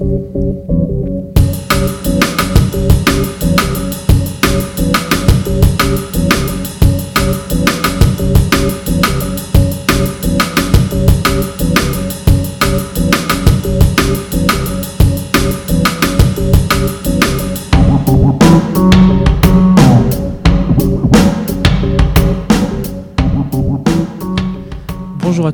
thank 0.00 0.34
you 0.34 0.99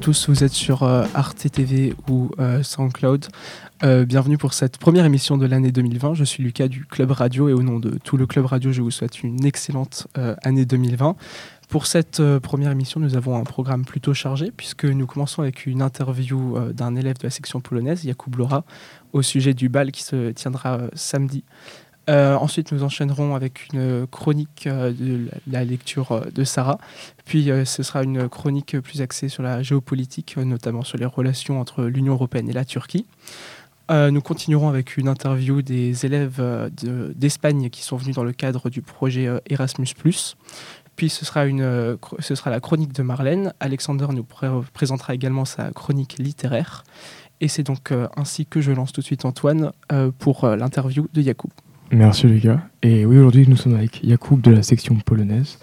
tous, 0.07 0.29
vous 0.29 0.45
êtes 0.45 0.52
sur 0.52 0.84
euh, 0.84 1.04
Arte 1.14 1.50
TV 1.50 1.93
ou 2.09 2.30
euh, 2.38 2.62
SoundCloud. 2.62 3.27
Euh, 3.82 4.05
bienvenue 4.05 4.38
pour 4.38 4.55
cette 4.55 4.79
première 4.79 5.05
émission 5.05 5.37
de 5.37 5.47
l'année 5.47 5.73
2020. 5.73 6.14
Je 6.14 6.23
suis 6.23 6.45
Lucas 6.45 6.69
du 6.69 6.84
Club 6.84 7.10
Radio 7.10 7.48
et 7.48 7.52
au 7.52 7.64
nom 7.64 7.80
de 7.80 7.98
tout 8.05 8.16
le 8.16 8.24
Club 8.24 8.47
Radio, 8.47 8.70
je 8.70 8.83
vous 8.83 8.92
souhaite 8.92 9.24
une 9.24 9.45
excellente 9.45 10.06
euh, 10.16 10.37
année 10.45 10.64
2020. 10.64 11.16
Pour 11.69 11.88
cette 11.88 12.23
première 12.38 12.70
émission, 12.70 13.00
nous 13.00 13.16
avons 13.16 13.37
un 13.37 13.42
programme 13.42 13.84
plutôt 13.84 14.14
chargé 14.14 14.52
puisque 14.56 14.84
nous 14.84 15.09
commençons 15.09 15.42
avec 15.42 15.66
une 15.66 15.83
interview 15.83 16.56
d'un 16.73 16.95
élève 16.95 17.19
de 17.19 17.25
la 17.25 17.30
section 17.30 17.61
polonaise, 17.61 18.05
Jakub 18.05 18.36
Lora, 18.36 18.64
au 19.12 19.23
sujet 19.23 19.55
du 19.55 19.69
bal 19.69 19.91
qui 19.91 20.05
se 20.05 20.30
tiendra 20.30 20.83
samedi. 20.95 21.42
Euh, 22.09 22.37
ensuite, 22.37 22.70
nous 22.73 22.84
enchaînerons 22.84 23.34
avec 23.34 23.73
une 23.73 24.06
chronique 24.06 24.66
euh, 24.69 24.92
de 24.92 25.28
la 25.51 25.64
lecture 25.64 26.12
euh, 26.12 26.20
de 26.33 26.45
Sarah. 26.45 26.78
Puis, 27.24 27.51
ce 27.64 27.83
sera 27.83 28.05
une 28.05 28.28
chronique 28.28 28.78
plus 28.80 29.02
axée 29.02 29.28
sur 29.28 29.42
la 29.42 29.62
géopolitique, 29.62 30.37
notamment 30.37 30.83
sur 30.84 30.98
les 30.98 31.05
relations 31.06 31.61
entre 31.61 31.84
l'Union 31.84 32.12
européenne 32.12 32.48
et 32.48 32.52
la 32.52 32.64
Turquie. 32.64 33.06
Nous 33.88 34.20
continuerons 34.20 34.69
avec 34.69 34.97
une 34.97 35.06
interview 35.06 35.62
des 35.62 36.06
élèves 36.06 36.41
de- 36.83 37.12
d'Espagne 37.14 37.70
qui 37.70 37.83
sont 37.83 37.97
venus 37.97 38.16
dans 38.16 38.25
le 38.25 38.33
cadre 38.33 38.69
du 38.69 38.83
projet 38.83 39.28
Erasmus+. 39.48 39.86
Puis 40.97 41.09
ce 41.09 41.25
sera, 41.25 41.47
une, 41.47 41.97
ce 42.19 42.34
sera 42.34 42.50
la 42.50 42.59
chronique 42.59 42.92
de 42.92 43.03
Marlène. 43.05 43.53
Alexander 43.61 44.06
nous 44.12 44.25
pré- 44.25 44.48
présentera 44.72 45.14
également 45.14 45.44
sa 45.44 45.70
chronique 45.70 46.16
littéraire. 46.19 46.83
Et 47.41 47.47
c'est 47.47 47.62
donc 47.62 47.92
ainsi 48.16 48.44
que 48.47 48.61
je 48.61 48.72
lance 48.72 48.92
tout 48.92 49.03
de 49.03 49.06
suite 49.06 49.25
Antoine 49.25 49.70
pour 50.19 50.47
l'interview 50.48 51.06
de 51.12 51.22
Yacoub. 51.22 51.50
Merci 51.92 52.27
les 52.27 52.41
gars. 52.41 52.61
Et 52.83 53.06
oui, 53.06 53.17
aujourd'hui 53.19 53.47
nous 53.48 53.56
sommes 53.56 53.77
avec 53.77 54.05
Jakub 54.05 54.41
de 54.41 54.51
la 54.51 54.62
section 54.62 54.97
polonaise. 54.97 55.59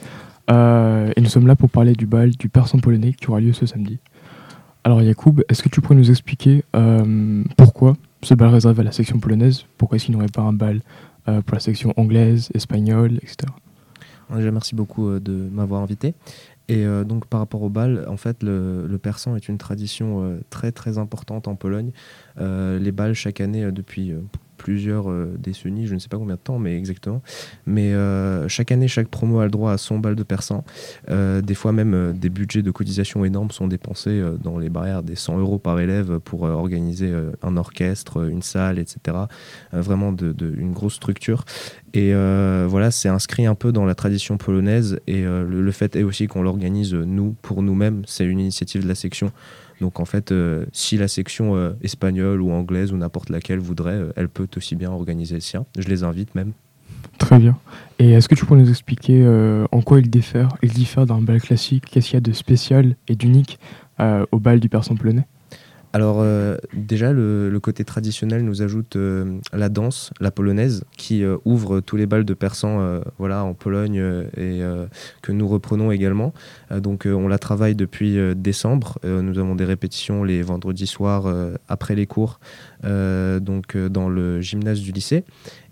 Euh, 0.50 1.12
et 1.16 1.22
nous 1.22 1.30
sommes 1.30 1.48
là 1.48 1.56
pour 1.56 1.70
parler 1.70 1.94
du 1.94 2.06
bal 2.06 2.32
du 2.32 2.50
persan 2.50 2.80
polonais 2.80 3.14
qui 3.14 3.30
aura 3.30 3.42
lieu 3.42 3.54
ce 3.54 3.66
samedi. 3.66 4.00
Alors 4.86 5.02
Jakub, 5.04 5.42
est-ce 5.50 5.62
que 5.62 5.70
tu 5.70 5.82
pourrais 5.82 5.96
nous 5.96 6.12
expliquer 6.12 6.64
euh, 6.76 7.44
pourquoi 7.58 7.98
ce 8.22 8.34
bal 8.34 8.50
réservé 8.50 8.82
à 8.82 8.84
la 8.84 8.92
section 8.94 9.20
polonaise? 9.20 9.66
Pourquoi 9.78 9.98
est-ce 9.98 10.06
qu'il 10.06 10.16
n'y 10.16 10.22
aurait 10.22 10.32
pas 10.32 10.42
un 10.42 10.54
bal 10.54 10.82
euh, 11.28 11.42
pour 11.42 11.56
la 11.56 11.60
section 11.60 11.94
anglaise, 11.98 12.50
espagnole, 12.54 13.18
etc. 13.18 13.38
Déjà, 14.34 14.52
merci 14.52 14.76
beaucoup 14.76 15.20
de 15.20 15.50
m'avoir 15.52 15.82
invité. 15.84 16.16
Et 16.70 16.86
donc, 17.06 17.28
par 17.28 17.42
rapport 17.42 17.62
au 17.62 17.70
bal, 17.70 18.06
en 18.08 18.18
fait, 18.18 18.42
le, 18.42 18.98
persan 18.98 19.36
est 19.36 19.48
une 19.48 19.60
tradition 19.60 20.40
très 20.50 20.72
très 20.72 20.98
importante 20.98 21.48
en 21.48 21.56
Pologne. 21.56 21.92
Les 22.40 22.92
bals, 22.92 23.14
chaque 23.14 23.42
année, 23.42 23.70
depuis 23.72 24.14
plusieurs 24.58 25.10
euh, 25.10 25.36
décennies, 25.38 25.88
je 25.88 25.94
ne 25.94 26.00
sais 26.00 26.10
pas 26.10 26.18
combien 26.18 26.36
de 26.36 26.40
temps, 26.40 26.60
mais 26.60 26.78
exactement. 26.78 27.22
Mais 27.66 27.94
euh, 27.94 28.48
chaque 28.48 28.72
année, 28.72 28.88
chaque 28.88 29.08
promo 29.08 29.40
a 29.40 29.46
le 29.46 29.52
droit 29.52 29.72
à 29.72 29.78
son 29.78 30.00
bal 30.00 30.16
de 30.16 30.24
persan. 30.24 30.64
Euh, 31.10 31.42
des 31.42 31.56
fois, 31.56 31.72
même 31.72 32.14
des 32.18 32.30
budgets 32.30 32.62
de 32.62 32.72
cotisation 32.72 33.26
énormes 33.26 33.52
sont 33.52 33.68
dépensés 33.68 34.22
dans 34.42 34.58
les 34.58 34.70
barrières 34.70 35.04
des 35.04 35.16
100 35.16 35.40
euros 35.40 35.60
par 35.60 35.80
élève 35.80 36.20
pour 36.20 36.44
organiser 36.44 37.14
un 37.42 37.58
orchestre, 37.58 38.30
une 38.30 38.42
salle, 38.42 38.80
etc. 38.80 39.18
Vraiment 39.72 40.16
une 40.16 40.74
grosse 40.74 40.96
structure. 40.96 41.46
Et 41.94 42.14
voilà, 42.14 42.92
c'est 42.92 43.10
inscrit 43.10 43.46
un 43.46 43.56
peu 43.56 43.72
dans 43.72 43.86
la 43.86 43.96
tradition 43.96 44.38
polonaise. 44.38 45.00
Et 45.08 45.24
le, 45.24 45.72
fait 45.72 45.96
est 45.96 46.04
aussi 46.04 46.28
qu'on 46.28 46.42
l'organise 46.42 46.94
nous, 46.94 47.36
pour 47.42 47.62
nous-mêmes. 47.62 48.04
C'est 48.06 48.26
une 48.26 48.40
initiative 48.40 48.84
de 48.84 48.88
la 48.88 48.96
section. 48.96 49.32
Donc 49.84 50.00
en 50.00 50.06
fait, 50.06 50.32
euh, 50.32 50.66
si 50.72 50.96
la 50.96 51.10
section 51.10 51.58
euh, 51.58 51.74
espagnole 51.82 52.42
ou 52.42 52.54
anglaise 52.54 52.94
ou 52.94 52.98
n'importe 52.98 53.30
laquelle 53.30 53.60
voudrait, 53.60 53.92
euh, 53.92 54.14
elle 54.16 54.30
peut 54.30 54.48
aussi 54.56 54.78
bien 54.78 54.90
organiser 54.90 55.36
le 55.36 55.42
sien. 55.42 55.66
Je 55.78 55.90
les 55.90 56.06
invite 56.06 56.36
même. 56.36 56.54
Très 57.18 57.38
bien. 57.38 57.58
Et 58.00 58.12
est-ce 58.12 58.30
que 58.30 58.36
tu 58.36 58.46
pourrais 58.46 58.62
nous 58.62 58.70
expliquer 58.70 59.28
en 59.72 59.82
quoi 59.82 60.00
il 60.00 60.10
diffère, 60.10 60.56
il 60.64 60.72
diffère 60.72 61.06
d'un 61.06 61.22
bal 61.22 61.42
classique? 61.42 61.84
Qu'est-ce 61.92 62.08
qu'il 62.08 62.14
y 62.14 62.18
a 62.18 62.22
de 62.22 62.32
spécial 62.32 62.96
et 63.10 63.16
d'unique 63.16 63.60
au 64.00 64.40
bal 64.40 64.62
du 64.62 64.70
persan 64.70 64.96
polonais? 64.96 65.28
Alors 65.96 66.22
euh, 66.22 66.58
déjà, 66.74 67.14
le, 67.14 67.56
côté 67.62 67.86
traditionnel 67.86 68.44
nous 68.44 68.64
ajoute 68.64 68.96
euh, 68.96 69.38
la 69.54 69.70
danse, 69.70 70.10
la 70.20 70.32
polonaise, 70.32 70.84
qui 70.98 71.24
euh, 71.24 71.38
ouvre 71.46 71.82
tous 71.82 71.96
les 71.96 72.08
bals 72.08 72.26
de 72.26 72.34
persan 72.34 73.02
voilà, 73.20 73.44
en 73.44 73.54
Pologne 73.54 74.04
et 74.36 74.62
que 75.22 75.32
nous 75.32 75.48
reprenons 75.48 75.92
également. 75.92 76.34
Donc 76.76 77.06
on 77.06 77.28
la 77.28 77.38
travaille 77.38 77.76
depuis 77.76 78.18
décembre. 78.36 78.98
Nous 79.04 79.38
avons 79.38 79.56
des 79.56 79.66
répétitions 79.66 80.24
les 80.24 80.42
vendredis 80.42 80.88
soirs 80.88 81.32
après 81.68 81.96
les 81.96 82.08
cours, 82.08 82.40
donc 82.84 83.78
dans 83.78 84.10
le 84.10 84.42
gymnase 84.42 84.82
du 84.82 84.92
lycée. 84.92 85.24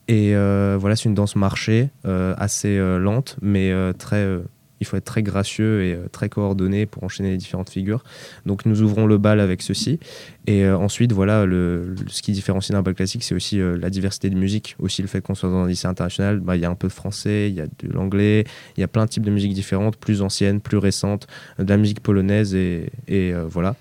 Et 0.08 0.34
voilà, 0.34 0.96
c'est 0.96 1.10
une 1.10 1.16
danse 1.16 1.36
marchée, 1.36 1.90
assez 2.04 2.78
lente, 3.00 3.38
mais 3.42 3.74
très... 3.98 4.28
il 4.82 4.88
faut 4.88 4.98
être 4.98 5.06
très 5.06 5.24
gracieux 5.24 5.84
et 5.84 5.94
euh, 5.94 6.08
très 6.12 6.28
coordonné 6.28 6.86
pour 6.86 7.04
enchaîner 7.04 7.30
les 7.30 7.38
différentes 7.38 7.70
figures. 7.70 8.04
Donc 8.46 8.66
nous 8.66 8.82
ouvrons 8.82 9.06
le 9.06 9.18
bal 9.18 9.40
avec 9.40 9.62
ceci. 9.62 10.00
Et 10.48 10.66
euh, 10.66 10.76
ensuite, 10.76 11.14
voilà, 11.14 11.46
le, 11.46 11.96
ce 12.08 12.22
qui 12.24 12.32
différencie 12.32 12.72
d'un 12.72 12.82
bal 12.82 12.96
classique, 12.96 13.24
c'est 13.24 13.36
aussi 13.36 13.62
euh, 13.62 13.78
la 13.78 13.92
diversité 13.92 14.30
de 14.30 14.36
musique. 14.36 14.76
Aussi 14.80 15.04
le 15.04 15.08
fait 15.08 15.22
qu'on 15.22 15.36
soit 15.36 15.50
dans 15.50 15.64
un 15.64 15.68
lycée 15.68 15.88
international, 15.88 16.40
bah, 16.40 16.56
il 16.56 16.62
y 16.62 16.66
a 16.66 16.70
un 16.70 16.76
peu 16.76 16.88
de 16.88 16.94
français, 16.94 17.50
il 17.50 17.56
y 17.56 17.62
a 17.62 17.68
de 17.68 17.94
l'anglais, 17.94 18.44
il 18.76 18.82
y 18.82 18.84
a 18.84 18.88
plein 18.88 19.06
de 19.06 19.10
types 19.10 19.24
de 19.24 19.32
musiques 19.32 19.54
différentes, 19.54 19.98
plus 19.98 20.24
anciennes, 20.24 20.60
plus 20.60 20.78
récentes, 20.78 21.28
de 21.60 21.70
la 21.70 21.78
musique 21.78 22.02
polonaise 22.02 22.56
et, 22.56 22.90
voilà. 23.48 23.76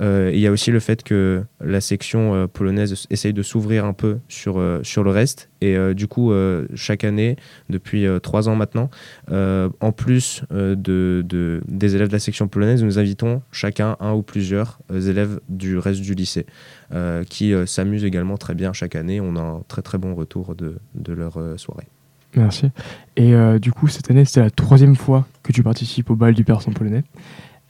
Euh, 0.00 0.30
Il 0.32 0.40
y 0.40 0.46
a 0.46 0.50
aussi 0.50 0.70
le 0.70 0.80
fait 0.80 1.02
que 1.02 1.44
la 1.60 1.80
section 1.80 2.34
euh, 2.34 2.46
polonaise 2.46 3.06
essaye 3.10 3.32
de 3.32 3.42
s'ouvrir 3.42 3.84
un 3.84 3.92
peu 3.92 4.18
sur, 4.28 4.58
euh, 4.58 4.80
sur 4.82 5.04
le 5.04 5.10
reste. 5.10 5.50
Et 5.60 5.76
du 5.94 6.08
coup, 6.08 6.32
chaque 6.74 7.04
année, 7.04 7.36
depuis 7.70 8.04
trois 8.20 8.48
ans 8.48 8.56
maintenant, 8.56 8.90
en 9.30 9.92
plus 9.92 10.42
de, 10.50 10.74
de- 11.24 11.62
des 11.68 11.94
élèves 11.94 12.08
de 12.08 12.12
la 12.12 12.18
section 12.18 12.48
polonaise, 12.48 12.82
nous 12.82 12.98
invitons 12.98 13.42
chacun 13.52 13.96
un 14.00 14.12
ou 14.12 14.22
plusieurs 14.22 14.80
élèves 14.92 15.38
du 15.48 15.78
reste 15.78 16.00
du 16.00 16.14
lycée 16.14 16.46
qui 17.28 17.54
s'amusent 17.66 18.04
également 18.04 18.38
très 18.38 18.56
bien 18.56 18.72
chaque 18.72 18.96
année. 18.96 19.20
On 19.20 19.36
a 19.36 19.40
un 19.40 19.62
très 19.68 19.82
très 19.82 19.98
bon 19.98 20.16
retour 20.16 20.56
de, 20.56 20.78
de 20.96 21.12
leur 21.12 21.38
soirée. 21.58 21.86
Merci. 22.34 22.66
Et 23.14 23.32
du 23.60 23.70
coup, 23.70 23.86
cette 23.86 24.10
année, 24.10 24.24
c'était 24.24 24.40
la 24.40 24.50
troisième 24.50 24.96
fois 24.96 25.28
que 25.44 25.52
tu 25.52 25.62
participes 25.62 26.10
au 26.10 26.16
bal 26.16 26.34
du 26.34 26.42
persan 26.42 26.72
polonais. 26.72 27.04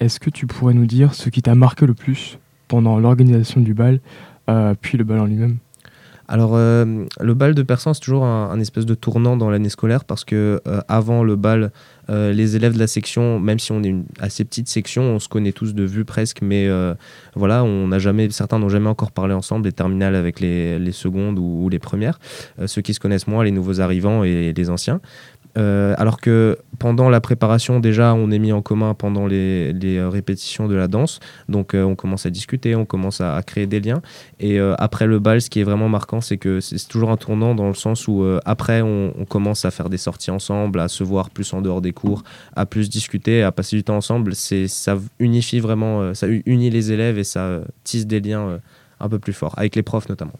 Est-ce 0.03 0.19
que 0.19 0.31
tu 0.31 0.49
pourrais 0.49 0.75
nous 0.75 0.87
dire 0.87 1.15
ce 1.15 1.29
qui 1.29 1.43
t'a 1.43 1.55
marqué 1.55 1.87
le 1.87 1.95
plus 1.95 2.41
pendant 2.67 2.99
l'organisation 2.99 3.61
du 3.61 3.73
bal, 3.73 4.01
euh, 4.51 4.75
puis 4.81 4.99
le 4.99 5.05
bal 5.05 5.21
en 5.21 5.27
lui-même? 5.27 5.59
Alors, 6.27 6.57
euh, 6.57 7.05
le 7.21 7.35
bal 7.35 7.55
de 7.55 7.63
persan, 7.63 7.95
c'est 7.95 8.01
toujours 8.01 8.25
un, 8.25 8.59
espèce 8.59 8.85
de 8.85 8.95
tournant 8.95 9.37
dans 9.37 9.49
l'année 9.49 9.69
scolaire 9.69 10.05
parce 10.05 10.25
que 10.25 10.61
euh, 10.67 10.81
avant 10.89 11.23
le 11.23 11.37
bal, 11.37 11.71
les 12.09 12.57
élèves 12.57 12.75
de 12.75 12.79
la 12.79 12.89
section, 12.89 13.39
même 13.39 13.59
si 13.59 13.73
on 13.73 13.83
est 13.83 13.89
une 13.89 14.05
assez 14.19 14.45
petite 14.45 14.69
section, 14.69 15.03
on 15.03 15.19
se 15.19 15.29
connaît 15.29 15.53
tous 15.53 15.73
de 15.73 15.85
vue 15.85 16.05
presque, 16.05 16.43
mais 16.43 16.69
voilà, 17.35 17.65
on 17.65 17.89
n'a 17.89 17.99
jamais, 17.99 18.29
certains 18.29 18.59
n'ont 18.59 18.69
jamais 18.69 18.89
encore 18.89 19.13
parlé 19.13 19.33
ensemble, 19.33 19.65
les 19.65 19.73
terminales 19.73 20.15
avec 20.15 20.39
les, 20.39 20.93
secondes 20.93 21.39
ou, 21.39 21.71
les 21.71 21.79
premières, 21.79 22.19
ceux 22.67 22.83
qui 22.83 22.93
se 22.93 23.01
connaissent 23.01 23.29
moins, 23.29 23.45
les 23.45 23.51
nouveaux 23.51 23.81
arrivants 23.81 24.25
et 24.25 24.53
les 24.53 24.69
anciens. 24.69 25.01
Euh, 25.59 25.95
alors 25.99 26.21
que 26.21 26.59
pendant 26.79 27.11
la 27.11 27.21
préparation, 27.21 27.81
déjà, 27.81 28.15
on 28.15 28.31
est 28.31 28.39
mis 28.39 28.53
en 28.53 28.63
commun 28.63 28.95
pendant 28.95 29.27
les, 29.27 29.73
euh, 29.85 30.09
répétitions 30.09 30.69
de 30.69 30.75
la 30.75 30.89
danse. 30.89 31.21
Donc, 31.49 31.75
euh, 31.75 31.83
on 31.83 31.95
commence 31.95 32.27
à 32.27 32.31
discuter, 32.31 32.75
on 32.75 32.85
commence 32.85 33.21
à, 33.21 33.41
créer 33.43 33.67
des 33.67 33.81
liens. 33.81 34.03
Et 34.41 34.59
après 34.79 35.07
le 35.07 35.19
bal, 35.19 35.41
ce 35.41 35.51
qui 35.51 35.61
est 35.61 35.65
vraiment 35.65 35.89
marquant, 35.89 36.21
c'est 36.21 36.37
que 36.37 36.61
c'est 36.61 36.89
toujours 36.89 37.11
un 37.11 37.17
tournant 37.17 37.55
dans 37.55 37.69
le 37.69 37.75
sens 37.75 38.09
où 38.09 38.25
après, 38.45 38.83
on, 38.83 39.13
on 39.19 39.25
commence 39.25 39.65
à 39.65 39.71
faire 39.71 39.89
des 39.89 39.99
sorties 39.99 40.31
ensemble, 40.31 40.81
à 40.81 40.89
se 40.89 41.05
voir 41.05 41.31
plus 41.31 41.53
en 41.53 41.61
dehors 41.61 41.81
des 41.81 41.93
cours, 41.93 42.23
à 42.57 42.67
plus 42.67 42.89
discuter, 42.89 43.43
à 43.43 43.53
passer 43.53 43.77
du 43.77 43.85
temps 43.85 43.97
ensemble. 43.97 44.35
Ça 44.35 44.97
unifie 45.19 45.61
vraiment, 45.61 46.15
ça 46.15 46.27
unit 46.29 46.71
les 46.71 46.93
élèves 46.93 47.19
et 47.19 47.25
ça 47.25 47.61
tisse 47.85 48.07
des 48.07 48.21
liens 48.21 48.61
un 49.01 49.09
peu 49.09 49.19
plus 49.19 49.33
forts 49.33 49.55
avec 49.57 49.77
les 49.77 49.83
profs 49.83 50.09
notamment. 50.09 50.35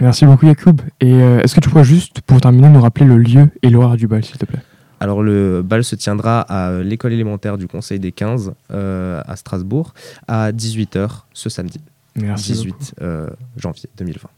Merci 0.00 0.24
beaucoup, 0.26 0.46
Yacoub. 0.46 0.80
Et 1.00 1.12
euh, 1.12 1.40
est-ce 1.42 1.54
que 1.54 1.60
tu 1.60 1.68
pourrais 1.68 1.84
juste, 1.84 2.20
pour 2.22 2.40
terminer, 2.40 2.68
nous 2.68 2.80
rappeler 2.80 3.06
le 3.06 3.18
lieu 3.18 3.48
et 3.62 3.70
l'horaire 3.70 3.96
du 3.96 4.06
bal, 4.06 4.24
s'il 4.24 4.38
te 4.38 4.44
plaît? 4.46 4.60
Alors 5.00 5.22
le 5.22 5.62
bal 5.62 5.82
se 5.82 5.96
tiendra 5.96 6.42
à 6.42 6.80
l'école 6.80 7.12
élémentaire 7.12 7.58
du 7.58 7.66
Conseil 7.66 7.98
des 7.98 8.12
15 8.12 8.52
euh, 8.70 9.20
à 9.26 9.34
Strasbourg 9.34 9.94
à 10.28 10.52
18h 10.52 11.22
ce 11.32 11.50
samedi, 11.50 11.80
Merci. 12.14 12.52
18 12.52 12.70
beaucoup. 12.70 12.84
euh, 13.02 13.28
janvier 13.56 13.88
2020. 13.96 14.28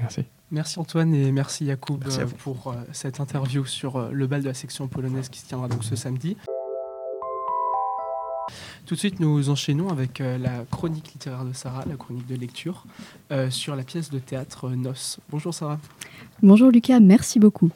Merci. 0.00 0.24
Merci 0.50 0.78
Antoine 0.78 1.14
et 1.14 1.32
merci 1.32 1.64
Yacoub 1.64 1.98
Merci 2.04 2.20
pour 2.44 2.66
euh, 2.68 2.74
cette 2.92 3.20
interview 3.20 3.64
sur 3.64 3.96
euh, 3.96 4.10
le 4.12 4.26
bal 4.26 4.42
de 4.42 4.48
la 4.48 4.54
section 4.54 4.86
polonaise 4.86 5.30
qui 5.30 5.40
se 5.40 5.46
tiendra 5.46 5.66
donc 5.68 5.82
ce 5.82 5.96
samedi. 5.96 6.36
Tout 8.92 8.96
de 8.96 9.00
suite, 9.00 9.20
nous 9.20 9.48
enchaînons 9.48 9.88
avec 9.88 10.20
euh, 10.20 10.36
la 10.36 10.66
chronique 10.70 11.14
littéraire 11.14 11.46
de 11.46 11.54
Sarah, 11.54 11.82
la 11.88 11.96
chronique 11.96 12.26
de 12.26 12.34
lecture, 12.34 12.84
euh, 13.30 13.48
sur 13.48 13.74
la 13.74 13.84
pièce 13.84 14.10
de 14.10 14.18
théâtre 14.18 14.66
euh, 14.66 14.76
Nos. 14.76 15.16
Bonjour 15.30 15.54
Sarah. 15.54 15.80
Bonjour 16.42 16.70
Lucas, 16.70 17.00
merci 17.00 17.38
beaucoup. 17.38 17.70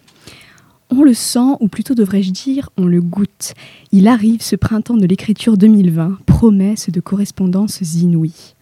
On 0.90 1.02
le 1.02 1.14
sent, 1.14 1.56
ou 1.60 1.68
plutôt 1.68 1.94
devrais-je 1.94 2.32
dire, 2.32 2.68
on 2.76 2.84
le 2.84 3.00
goûte. 3.00 3.54
Il 3.92 4.08
arrive 4.08 4.42
ce 4.42 4.56
printemps 4.56 4.98
de 4.98 5.06
l'écriture 5.06 5.56
2020, 5.56 6.18
promesse 6.26 6.90
de 6.90 7.00
correspondances 7.00 7.80
inouïes. 7.94 8.54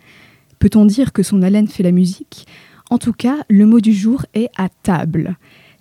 Peut-on 0.61 0.85
dire 0.85 1.12
que 1.12 1.25
son 1.25 1.43
haleine 1.43 1.67
fait 1.67 1.83
la 1.83 1.91
musique? 1.91 2.47
En 2.89 2.99
tout 2.99 3.12
cas, 3.12 3.39
le 3.50 3.67
mot 3.67 3.81
du 3.81 3.93
jour 3.93 4.27
est 4.33 4.50
à 4.57 4.69
table. 4.69 5.39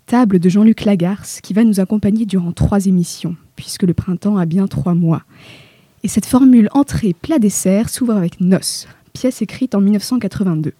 Table 0.07 0.39
de 0.39 0.49
Jean-Luc 0.49 0.85
Lagarce, 0.85 1.39
qui 1.39 1.53
va 1.53 1.65
nous 1.65 1.79
accompagner 1.79 2.25
durant 2.25 2.51
trois 2.51 2.87
émissions, 2.87 3.35
puisque 3.55 3.83
le 3.83 3.93
printemps 3.93 4.37
a 4.37 4.47
bien 4.47 4.65
trois 4.65 4.95
mois. 4.95 5.21
Et 6.03 6.09
cette 6.09 6.25
formule 6.25 6.67
entrée 6.73 7.13
plat 7.13 7.39
dessert 7.39 7.89
s'ouvre 7.89 8.15
avec 8.15 8.41
Nos, 8.41 8.87
pièce 9.13 9.41
écrite 9.41 9.73
en 9.73 9.79
1982. 9.79 10.73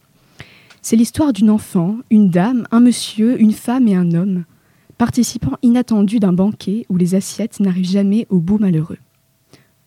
C'est 0.81 0.97
l'histoire 0.97 1.31
d'une 1.31 1.49
enfant, 1.49 1.97
une 2.09 2.29
dame, 2.29 2.67
un 2.71 2.81
monsieur, 2.81 3.39
une 3.39 3.53
femme 3.53 3.87
et 3.87 3.95
un 3.95 4.11
homme, 4.11 4.43
participant 4.97 5.57
inattendu 5.61 6.19
d'un 6.19 6.33
banquet 6.33 6.85
où 6.89 6.97
les 6.97 7.15
assiettes 7.15 7.61
n'arrivent 7.61 7.89
jamais 7.89 8.27
au 8.29 8.39
bout 8.39 8.57
malheureux. 8.57 8.97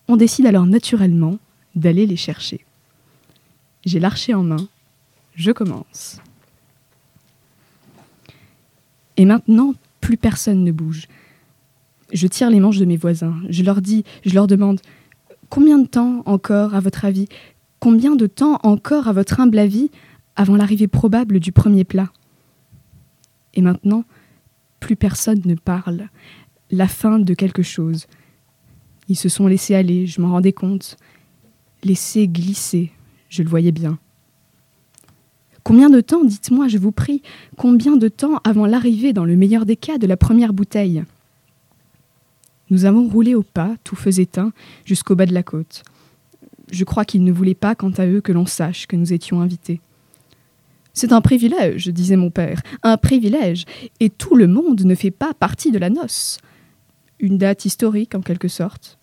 On 0.09 0.17
décide 0.17 0.47
alors 0.47 0.65
naturellement 0.65 1.39
d'aller 1.75 2.07
les 2.07 2.17
chercher. 2.17 2.65
J'ai 3.85 4.01
l'archer 4.01 4.33
en 4.33 4.43
main, 4.43 4.69
je 5.35 5.53
commence. 5.53 6.19
Et 9.19 9.27
maintenant, 9.27 9.75
plus 10.01 10.17
personne 10.17 10.65
ne 10.65 10.73
bouge. 10.73 11.09
Je 12.13 12.27
tire 12.27 12.49
les 12.49 12.61
manches 12.61 12.79
de 12.79 12.85
mes 12.87 12.97
voisins, 12.97 13.37
je 13.51 13.63
leur 13.63 13.83
dis, 13.83 14.05
je 14.25 14.35
leur 14.35 14.47
demande 14.47 14.81
Combien 15.51 15.79
de 15.79 15.87
temps 15.87 16.23
encore, 16.27 16.75
à 16.75 16.81
votre 16.81 17.05
avis 17.05 17.29
Combien 17.79 18.17
de 18.17 18.27
temps 18.27 18.59
encore, 18.63 19.09
à 19.09 19.13
votre 19.13 19.41
humble 19.41 19.59
avis, 19.59 19.91
avant 20.35 20.57
l'arrivée 20.57 20.89
probable 20.89 21.41
du 21.41 21.53
premier 21.53 21.85
plat? 21.85 22.11
Et 23.55 23.63
maintenant, 23.63 24.05
plus 24.81 24.97
personne 24.97 25.41
ne 25.45 25.55
parle. 25.55 26.09
La 26.71 26.89
fin 26.89 27.19
de 27.19 27.35
quelque 27.35 27.63
chose. 27.63 28.07
Ils 29.09 29.17
se 29.17 29.29
sont 29.29 29.47
laissés 29.47 29.75
aller, 29.75 30.07
je 30.07 30.21
m'en 30.21 30.31
rendais 30.31 30.53
compte. 30.53 30.97
Laissés 31.85 32.27
glisser, 32.27 32.93
je 33.29 33.43
le 33.43 33.49
voyais 33.49 33.73
bien. 33.73 33.99
Combien 35.63 35.91
de 35.91 36.01
temps, 36.01 36.25
dites-moi, 36.25 36.69
je 36.69 36.79
vous 36.79 36.93
prie, 36.93 37.23
combien 37.57 37.97
de 37.97 38.09
temps 38.09 38.41
avant 38.45 38.67
l'arrivée, 38.67 39.13
dans 39.13 39.25
le 39.25 39.37
meilleur 39.37 39.67
des 39.67 39.77
cas, 39.77 39.99
de 39.99 40.07
la 40.07 40.17
première 40.17 40.53
bouteille? 40.53 41.05
Nous 42.71 42.85
avons 42.85 43.09
roulé 43.09 43.35
au 43.35 43.43
pas, 43.43 43.77
tout 43.85 43.97
feu 43.97 44.21
éteint, 44.21 44.53
jusqu'au 44.85 45.15
bas 45.15 45.27
de 45.27 45.35
la 45.35 45.43
côte. 45.43 45.83
Je 46.71 46.85
crois 46.85 47.05
qu'ils 47.05 47.25
ne 47.25 47.33
voulaient 47.33 47.55
pas, 47.55 47.75
quant 47.75 47.91
à 47.91 48.07
eux, 48.07 48.21
que 48.21 48.33
l'on 48.33 48.47
sache 48.47 48.87
que 48.87 48.97
nous 48.97 49.13
étions 49.13 49.41
invités. 49.41 49.81
C'est 50.93 51.13
un 51.13 51.21
privilège, 51.21 51.89
disait 51.89 52.17
mon 52.17 52.31
père, 52.31 52.63
un 52.83 52.97
privilège, 52.97 53.67
et 54.01 54.11
tout 54.11 54.35
le 54.35 54.47
monde 54.47 54.81
ne 54.83 54.95
fait 54.95 55.11
pas 55.11 55.35
partie 55.35 55.71
de 55.71 55.79
la 55.79 55.91
noce. 55.91 56.39
Une 57.21 57.39
date 57.39 57.67
historique, 57.67 58.15
en 58.15 58.23
quelque 58.23 58.49
sorte. 58.49 58.99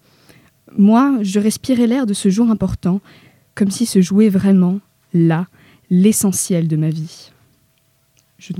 Moi, 0.75 1.19
je 1.21 1.39
respirais 1.39 1.87
l'air 1.87 2.05
de 2.05 2.13
ce 2.13 2.29
jour 2.29 2.49
important, 2.49 2.99
comme 3.55 3.69
si 3.69 3.85
se 3.85 4.01
jouait 4.01 4.29
vraiment, 4.29 4.79
là, 5.13 5.47
l'essentiel 5.89 6.67
de 6.67 6.75
ma 6.75 6.89
vie. 6.89 7.31
Je 8.39 8.53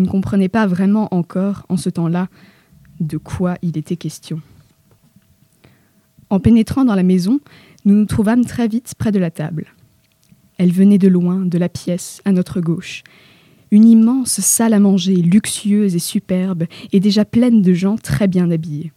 ne, 0.00 0.06
comprenais 0.06 0.48
pas 0.48 0.66
vraiment 0.66 1.08
encore, 1.14 1.64
en 1.68 1.76
ce 1.76 1.88
temps-là, 1.88 2.28
de 3.02 3.18
quoi 3.18 3.56
il 3.62 3.76
était 3.76 3.96
question. 3.96 4.40
En 6.30 6.40
pénétrant 6.40 6.84
dans 6.84 6.94
la 6.94 7.02
maison, 7.02 7.40
nous 7.84 7.94
nous 7.94 8.06
trouvâmes 8.06 8.44
très 8.44 8.68
vite 8.68 8.94
près 8.96 9.12
de 9.12 9.18
la 9.18 9.30
table. 9.30 9.66
Elle 10.56 10.72
venait 10.72 10.98
de 10.98 11.08
loin, 11.08 11.44
de 11.44 11.58
la 11.58 11.68
pièce, 11.68 12.22
à 12.24 12.32
notre 12.32 12.60
gauche. 12.60 13.02
Une 13.70 13.84
immense 13.84 14.40
salle 14.40 14.74
à 14.74 14.80
manger, 14.80 15.16
luxueuse 15.16 15.94
et 15.94 15.98
superbe, 15.98 16.64
et 16.92 17.00
déjà 17.00 17.24
pleine 17.24 17.62
de 17.62 17.72
gens 17.72 17.96
très 17.96 18.28
bien 18.28 18.50
habillés. 18.50 18.92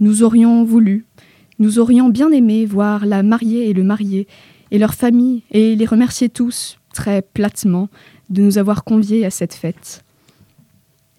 Nous 0.00 0.22
aurions 0.22 0.64
voulu, 0.64 1.04
nous 1.58 1.78
aurions 1.78 2.08
bien 2.08 2.30
aimé 2.30 2.66
voir 2.66 3.06
la 3.06 3.22
mariée 3.22 3.68
et 3.68 3.72
le 3.72 3.82
marié, 3.82 4.26
et 4.70 4.78
leur 4.78 4.94
famille, 4.94 5.42
et 5.50 5.76
les 5.76 5.86
remercier 5.86 6.28
tous, 6.28 6.78
très 6.92 7.22
platement, 7.22 7.88
de 8.30 8.42
nous 8.42 8.58
avoir 8.58 8.84
conviés 8.84 9.24
à 9.24 9.30
cette 9.30 9.54
fête. 9.54 10.04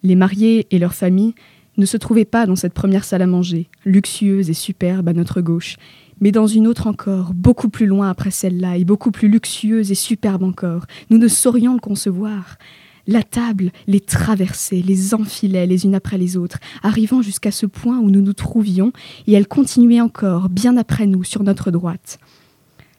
Les 0.02 0.16
mariés 0.16 0.66
et 0.70 0.78
leurs 0.78 0.94
familles 0.94 1.34
ne 1.78 1.86
se 1.86 1.96
trouvaient 1.96 2.24
pas 2.24 2.46
dans 2.46 2.56
cette 2.56 2.74
première 2.74 3.04
salle 3.04 3.22
à 3.22 3.26
manger, 3.26 3.68
luxueuse 3.84 4.50
et 4.50 4.54
superbe 4.54 5.08
à 5.08 5.12
notre 5.12 5.40
gauche, 5.40 5.76
mais 6.20 6.32
dans 6.32 6.46
une 6.46 6.66
autre 6.66 6.86
encore, 6.86 7.32
beaucoup 7.32 7.68
plus 7.68 7.86
loin 7.86 8.10
après 8.10 8.30
celle-là, 8.30 8.76
et 8.76 8.84
beaucoup 8.84 9.10
plus 9.10 9.28
luxueuse 9.28 9.90
et 9.90 9.94
superbe 9.94 10.42
encore. 10.42 10.86
Nous 11.10 11.18
ne 11.18 11.28
saurions 11.28 11.74
le 11.74 11.80
concevoir. 11.80 12.58
La 13.06 13.22
table 13.22 13.70
les 13.86 14.00
traversait, 14.00 14.82
les 14.84 15.14
enfilait 15.14 15.66
les 15.66 15.86
unes 15.86 15.94
après 15.94 16.18
les 16.18 16.36
autres, 16.36 16.58
arrivant 16.82 17.22
jusqu'à 17.22 17.52
ce 17.52 17.64
point 17.64 17.98
où 17.98 18.10
nous 18.10 18.20
nous 18.20 18.34
trouvions, 18.34 18.92
et 19.26 19.32
elle 19.32 19.48
continuait 19.48 20.00
encore, 20.00 20.50
bien 20.50 20.76
après 20.76 21.06
nous, 21.06 21.24
sur 21.24 21.42
notre 21.42 21.70
droite. 21.70 22.18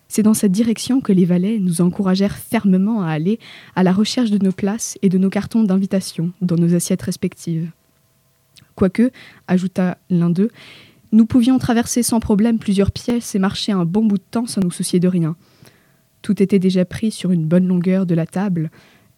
C'est 0.08 0.24
dans 0.24 0.34
cette 0.34 0.52
direction 0.52 1.02
que 1.02 1.14
les 1.14 1.26
valets 1.26 1.60
nous 1.60 1.82
encouragèrent 1.82 2.38
fermement 2.38 3.04
à 3.04 3.10
aller 3.10 3.38
à 3.76 3.84
la 3.84 3.92
recherche 3.92 4.32
de 4.32 4.44
nos 4.44 4.52
places 4.52 4.98
et 5.04 5.10
de 5.10 5.20
nos 5.20 5.30
cartons 5.30 5.64
d'invitation 5.64 6.32
dans 6.42 6.56
nos 6.56 6.74
assiettes 6.74 7.04
respectives. 7.04 7.70
Quoique, 8.80 9.12
ajouta 9.50 9.98
l'un 10.10 10.30
d'eux, 10.30 10.52
nous 11.12 11.26
pouvions 11.26 11.60
traverser 11.60 12.02
sans 12.02 12.22
problème 12.22 12.60
plusieurs 12.60 12.92
pièces 12.92 13.36
et 13.36 13.40
marcher 13.40 13.74
un 13.74 13.84
bon 13.84 14.06
bout 14.06 14.18
de 14.18 14.24
temps 14.32 14.46
sans 14.46 14.62
nous 14.62 14.72
soucier 14.72 15.02
de 15.02 15.10
rien. 15.10 15.36
Tout 16.22 16.42
était 16.42 16.60
déjà 16.60 16.86
pris 16.86 17.12
sur 17.12 17.32
une 17.32 17.46
bonne 17.46 17.68
longueur 17.68 18.06
de 18.06 18.16
la 18.16 18.26
table, 18.26 18.72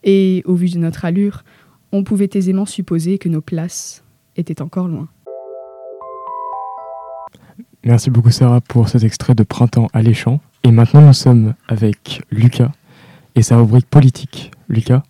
et, 0.03 0.41
au 0.45 0.55
vu 0.55 0.67
de 0.69 0.79
notre 0.79 1.05
allure, 1.05 1.43
on 1.91 2.03
pouvait 2.03 2.31
aisément 2.33 2.65
supposer 2.65 3.19
que 3.19 3.29
nos 3.29 3.41
places 3.41 4.03
étaient 4.35 4.63
encore 4.63 4.87
loin. 4.87 5.09
Merci 7.83 8.09
beaucoup 8.09 8.31
Sarah 8.31 8.61
pour 8.61 8.89
cet 8.89 9.03
extrait 9.03 9.35
de 9.35 9.43
Printemps 9.43 9.89
alléchant. 9.93 10.39
Et 10.63 10.71
maintenant 10.71 11.01
nous 11.01 11.13
sommes 11.13 11.53
avec 11.67 12.23
Lucas 12.31 12.71
et 13.35 13.43
sa 13.43 13.57
rubrique 13.57 13.87
politique. 13.87 14.51
Lucas, 14.69 15.03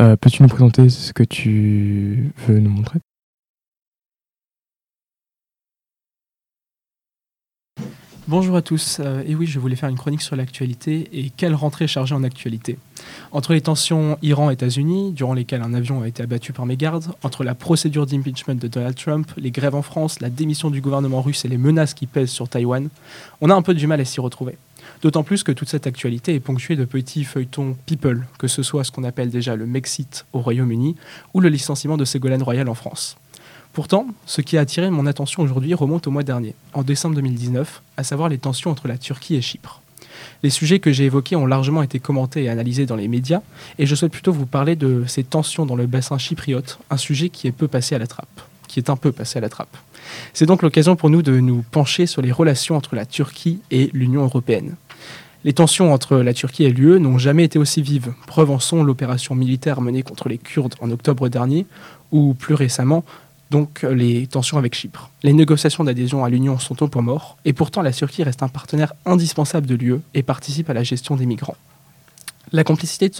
euh, 0.00 0.14
peux-tu 0.14 0.44
nous 0.44 0.48
présenter 0.48 0.90
ce 0.90 1.12
que 1.12 1.24
tu 1.24 2.30
veux 2.46 2.60
nous 2.60 2.70
montrer? 2.70 3.00
Bonjour 8.28 8.56
à 8.56 8.62
tous. 8.62 8.98
Euh, 8.98 9.22
et 9.24 9.36
oui, 9.36 9.46
je 9.46 9.60
voulais 9.60 9.76
faire 9.76 9.88
une 9.88 9.96
chronique 9.96 10.20
sur 10.20 10.34
l'actualité 10.34 11.08
et 11.12 11.30
quelle 11.30 11.54
rentrée 11.54 11.86
chargée 11.86 12.12
en 12.12 12.24
actualité. 12.24 12.76
Entre 13.30 13.52
les 13.52 13.60
tensions 13.60 14.18
Iran-États-Unis, 14.20 15.12
durant 15.12 15.32
lesquelles 15.32 15.62
un 15.62 15.74
avion 15.74 16.02
a 16.02 16.08
été 16.08 16.24
abattu 16.24 16.52
par 16.52 16.66
mes 16.66 16.76
gardes, 16.76 17.12
entre 17.22 17.44
la 17.44 17.54
procédure 17.54 18.04
d'impeachment 18.04 18.56
de 18.56 18.66
Donald 18.66 18.96
Trump, 18.96 19.30
les 19.36 19.52
grèves 19.52 19.76
en 19.76 19.82
France, 19.82 20.18
la 20.18 20.28
démission 20.28 20.70
du 20.70 20.80
gouvernement 20.80 21.22
russe 21.22 21.44
et 21.44 21.48
les 21.48 21.56
menaces 21.56 21.94
qui 21.94 22.06
pèsent 22.06 22.30
sur 22.30 22.48
Taïwan, 22.48 22.88
on 23.40 23.48
a 23.48 23.54
un 23.54 23.62
peu 23.62 23.74
du 23.74 23.86
mal 23.86 24.00
à 24.00 24.04
s'y 24.04 24.20
retrouver. 24.20 24.58
D'autant 25.02 25.22
plus 25.22 25.44
que 25.44 25.52
toute 25.52 25.68
cette 25.68 25.86
actualité 25.86 26.34
est 26.34 26.40
ponctuée 26.40 26.74
de 26.74 26.84
petits 26.84 27.22
feuilletons 27.22 27.76
people, 27.86 28.26
que 28.40 28.48
ce 28.48 28.64
soit 28.64 28.82
ce 28.82 28.90
qu'on 28.90 29.04
appelle 29.04 29.30
déjà 29.30 29.54
le 29.54 29.66
Mexit 29.66 30.26
au 30.32 30.40
Royaume-Uni 30.40 30.96
ou 31.32 31.40
le 31.40 31.48
licenciement 31.48 31.96
de 31.96 32.04
Ségolène 32.04 32.42
Royal 32.42 32.68
en 32.68 32.74
France. 32.74 33.18
Pourtant, 33.76 34.06
ce 34.24 34.40
qui 34.40 34.56
a 34.56 34.62
attiré 34.62 34.88
mon 34.88 35.04
attention 35.04 35.42
aujourd'hui 35.42 35.74
remonte 35.74 36.06
au 36.06 36.10
mois 36.10 36.22
dernier, 36.22 36.54
en 36.72 36.82
décembre 36.82 37.14
2019, 37.16 37.82
à 37.98 38.04
savoir 38.04 38.30
les 38.30 38.38
tensions 38.38 38.70
entre 38.70 38.88
la 38.88 38.96
Turquie 38.96 39.34
et 39.34 39.42
Chypre. 39.42 39.82
Les 40.42 40.48
sujets 40.48 40.78
que 40.78 40.92
j'ai 40.92 41.04
évoqués 41.04 41.36
ont 41.36 41.44
largement 41.44 41.82
été 41.82 41.98
commentés 41.98 42.44
et 42.44 42.48
analysés 42.48 42.86
dans 42.86 42.96
les 42.96 43.06
médias, 43.06 43.42
et 43.78 43.84
je 43.84 43.94
souhaite 43.94 44.12
plutôt 44.12 44.32
vous 44.32 44.46
parler 44.46 44.76
de 44.76 45.04
ces 45.06 45.24
tensions 45.24 45.66
dans 45.66 45.76
le 45.76 45.84
bassin 45.84 46.16
chypriote, 46.16 46.78
un 46.88 46.96
sujet 46.96 47.28
qui 47.28 47.48
est 47.48 47.52
peu 47.52 47.68
passé 47.68 47.94
à 47.94 47.98
la 47.98 48.06
trappe, 48.06 48.40
qui 48.66 48.78
est 48.78 48.88
un 48.88 48.96
peu 48.96 49.12
passé 49.12 49.36
à 49.36 49.42
la 49.42 49.50
trappe. 49.50 49.76
C'est 50.32 50.46
donc 50.46 50.62
l'occasion 50.62 50.96
pour 50.96 51.10
nous 51.10 51.20
de 51.20 51.38
nous 51.38 51.62
pencher 51.70 52.06
sur 52.06 52.22
les 52.22 52.32
relations 52.32 52.76
entre 52.76 52.96
la 52.96 53.04
Turquie 53.04 53.60
et 53.70 53.90
l'Union 53.92 54.22
européenne. 54.22 54.76
Les 55.44 55.52
tensions 55.52 55.92
entre 55.92 56.16
la 56.16 56.32
Turquie 56.32 56.64
et 56.64 56.70
l'UE 56.70 56.98
n'ont 56.98 57.18
jamais 57.18 57.44
été 57.44 57.58
aussi 57.58 57.82
vives. 57.82 58.14
Preuve 58.26 58.50
en 58.50 58.58
sont 58.58 58.82
l'opération 58.82 59.34
militaire 59.34 59.82
menée 59.82 60.02
contre 60.02 60.30
les 60.30 60.38
Kurdes 60.38 60.74
en 60.80 60.90
octobre 60.90 61.28
dernier, 61.28 61.66
ou 62.10 62.34
plus 62.34 62.54
récemment 62.54 63.04
donc 63.50 63.82
les 63.82 64.26
tensions 64.26 64.58
avec 64.58 64.74
Chypre. 64.74 65.10
Les 65.22 65.32
négociations 65.32 65.84
d'adhésion 65.84 66.24
à 66.24 66.30
l'Union 66.30 66.58
sont 66.58 66.82
au 66.82 66.88
point 66.88 67.02
mort, 67.02 67.36
et 67.44 67.52
pourtant 67.52 67.82
la 67.82 67.92
Turquie 67.92 68.22
reste 68.22 68.42
un 68.42 68.48
partenaire 68.48 68.92
indispensable 69.04 69.66
de 69.66 69.74
l'UE 69.74 70.00
et 70.14 70.22
participe 70.22 70.70
à 70.70 70.74
la 70.74 70.82
gestion 70.82 71.16
des 71.16 71.26
migrants. 71.26 71.56
La, 72.52 72.62
complexité 72.62 73.10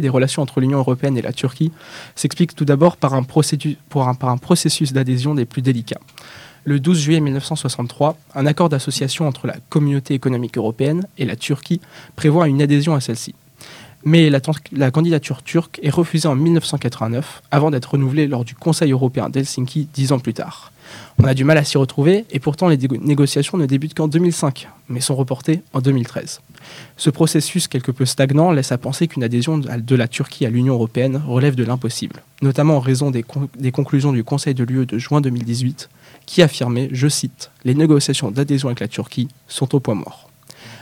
des 0.00 0.08
relations 0.08 0.42
entre 0.42 0.60
l'Union 0.60 0.78
européenne 0.78 1.18
et 1.18 1.22
la 1.22 1.34
Turquie 1.34 1.70
s'explique 2.14 2.54
tout 2.54 2.64
d'abord 2.64 2.96
par, 2.96 3.12
par 3.26 4.30
un 4.30 4.38
processus 4.38 4.92
d'adhésion 4.92 5.34
des 5.34 5.44
plus 5.44 5.60
délicats. 5.60 6.00
Le 6.64 6.80
12 6.80 6.98
juillet 6.98 7.20
1963, 7.20 8.18
un 8.34 8.46
accord 8.46 8.68
d'association 8.68 9.28
entre 9.28 9.46
la 9.46 9.56
Communauté 9.68 10.14
économique 10.14 10.56
européenne 10.56 11.06
et 11.18 11.24
la 11.24 11.36
Turquie 11.36 11.80
prévoit 12.16 12.48
une 12.48 12.62
adhésion 12.62 12.94
à 12.94 13.00
celle-ci. 13.00 13.34
Mais 14.08 14.30
la, 14.30 14.90
candidature 14.92 15.42
turque 15.42 15.80
est 15.82 15.90
refusée 15.90 16.28
en 16.28 16.36
1989 16.36 17.42
avant 17.50 17.72
d'être 17.72 17.90
renouvelée 17.90 18.28
lors 18.28 18.44
du 18.44 18.54
Conseil 18.54 18.92
européen 18.92 19.28
d'Helsinki 19.28 19.88
dix 19.92 20.12
ans 20.12 20.20
plus 20.20 20.32
tard. 20.32 20.70
On 21.18 21.24
a 21.24 21.34
du 21.34 21.42
mal 21.42 21.58
à 21.58 21.64
s'y 21.64 21.76
retrouver 21.76 22.24
et 22.30 22.38
pourtant 22.38 22.68
les 22.68 22.78
négociations 23.00 23.58
ne 23.58 23.66
débutent 23.66 23.94
qu'en 23.94 24.06
2005, 24.06 24.68
mais 24.88 25.00
sont 25.00 25.16
reportées 25.16 25.60
en 25.72 25.80
2013. 25.80 26.40
Ce 26.96 27.10
processus 27.10 27.66
quelque 27.66 27.90
peu 27.90 28.04
stagnant 28.04 28.52
laisse 28.52 28.70
à 28.70 28.78
penser 28.78 29.08
qu'une 29.08 29.24
adhésion 29.24 29.58
de 29.58 29.96
la 29.96 30.06
Turquie 30.06 30.46
à 30.46 30.50
l'Union 30.50 30.74
européenne 30.74 31.20
relève 31.26 31.56
de 31.56 31.64
l'impossible, 31.64 32.22
notamment 32.42 32.76
en 32.76 32.80
raison 32.80 33.10
des, 33.10 33.24
des 33.58 33.72
conclusions 33.72 34.12
du 34.12 34.22
Conseil 34.22 34.54
de 34.54 34.62
l'UE 34.62 34.86
de 34.86 34.98
juin 34.98 35.20
2018 35.20 35.88
qui 36.26 36.42
affirmait, 36.42 36.90
je 36.92 37.08
cite, 37.08 37.50
Les 37.64 37.74
négociations 37.74 38.30
d'adhésion 38.30 38.68
avec 38.68 38.78
la 38.78 38.88
Turquie 38.88 39.26
sont 39.48 39.74
au 39.74 39.80
point 39.80 39.96
mort. 39.96 40.25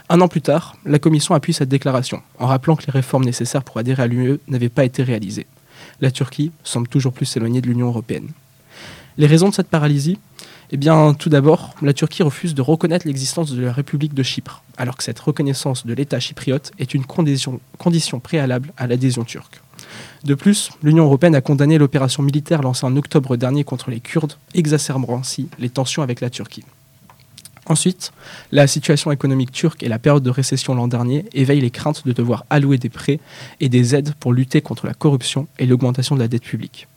Un 0.07 0.21
an 0.21 0.27
plus 0.27 0.41
tard, 0.41 0.75
la 0.85 0.99
Commission 0.99 1.33
appuie 1.33 1.53
cette 1.53 1.69
déclaration, 1.69 2.21
en 2.37 2.45
rappelant 2.45 2.75
que 2.75 2.85
les 2.85 2.91
réformes 2.91 3.25
nécessaires 3.25 3.63
pour 3.63 3.77
adhérer 3.79 4.03
à 4.03 4.07
l'UE 4.07 4.39
n'avaient 4.47 4.69
pas 4.69 4.85
été 4.85 5.01
réalisées. 5.01 5.47
La 5.99 6.11
Turquie 6.11 6.51
semble 6.63 6.87
toujours 6.87 7.11
plus 7.11 7.25
s'éloigner 7.25 7.59
de 7.59 7.67
l'Union 7.67 7.87
européenne. 7.87 8.29
Les 9.17 9.25
raisons 9.25 9.49
de 9.49 9.53
cette 9.55 9.67
paralysie? 9.67 10.19
Eh 10.71 10.77
bien, 10.77 11.13
tout 11.13 11.29
d'abord, 11.29 11.73
la 11.81 11.93
Turquie 11.93 12.21
refuse 12.21 12.53
de 12.53 12.61
reconnaître 12.61 13.07
l'existence 13.07 13.51
de 13.51 13.63
la 13.63 13.71
République 13.71 14.13
de 14.13 14.23
Chypre, 14.23 14.63
alors 14.77 14.97
que 14.97 15.03
cette 15.03 15.19
reconnaissance 15.19 15.85
de 15.87 15.93
l'État 15.93 16.19
chypriote 16.19 16.71
est 16.77 16.93
une 16.93 17.05
condition, 17.05 17.59
condition 17.77 18.19
préalable 18.19 18.73
à 18.77 18.85
l'adhésion 18.85 19.23
turque. 19.23 19.61
De 20.23 20.35
plus, 20.35 20.69
l'Union 20.83 21.05
européenne 21.05 21.35
a 21.35 21.41
condamné 21.41 21.77
l'opération 21.77 22.21
militaire 22.21 22.61
lancée 22.61 22.85
en 22.85 22.95
octobre 22.95 23.37
dernier 23.37 23.63
contre 23.63 23.89
les 23.89 23.99
Kurdes, 23.99 24.33
exacerbant 24.53 25.17
ainsi 25.17 25.49
les 25.59 25.69
tensions 25.69 26.03
avec 26.03 26.21
la 26.21 26.29
Turquie. 26.29 26.63
Ensuite, 27.67 28.11
la 28.51 28.67
situation 28.67 29.11
économique 29.11 29.51
turque 29.51 29.81
et 29.81 29.87
la 29.87 29.97
période 29.97 30.23
de 30.23 30.29
récession 30.29 30.75
l'an 30.75 30.87
dernier 30.87 31.25
éveillent 31.33 31.61
les 31.61 31.71
craintes 31.71 32.05
de 32.05 32.11
devoir 32.11 32.45
allouer 32.49 32.77
des 32.77 32.89
prêts 32.89 33.19
et 33.59 33.69
des 33.69 33.95
aides 33.95 34.13
pour 34.19 34.33
lutter 34.33 34.61
contre 34.61 34.85
la 34.85 34.93
corruption 34.93 35.47
et 35.57 35.65
l'augmentation 35.65 36.15
de 36.15 36.21
la 36.21 36.27
dette 36.27 36.43
publique. 36.43 36.87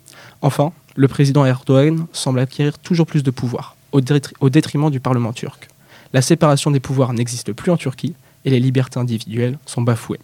Enfin, 0.43 0.73
le 0.95 1.09
président 1.09 1.45
Erdogan 1.45 2.07
semble 2.13 2.41
acquérir 2.41 2.79
toujours 2.79 3.07
plus 3.07 3.23
de 3.23 3.31
pouvoir, 3.31 3.77
au, 3.93 4.01
détriment 4.51 4.91
du 4.91 5.01
Parlement 5.01 5.33
turc. 5.33 5.69
La 6.13 6.23
séparation 6.23 6.71
des 6.71 6.81
pouvoirs 6.81 7.13
n'existe 7.13 7.53
plus 7.53 7.71
en 7.71 7.77
Turquie 7.77 8.15
et 8.45 8.51
les 8.51 8.61
libertés 8.61 9.01
individuelles 9.01 9.59
sont 9.65 9.83
bafouées. 9.83 10.21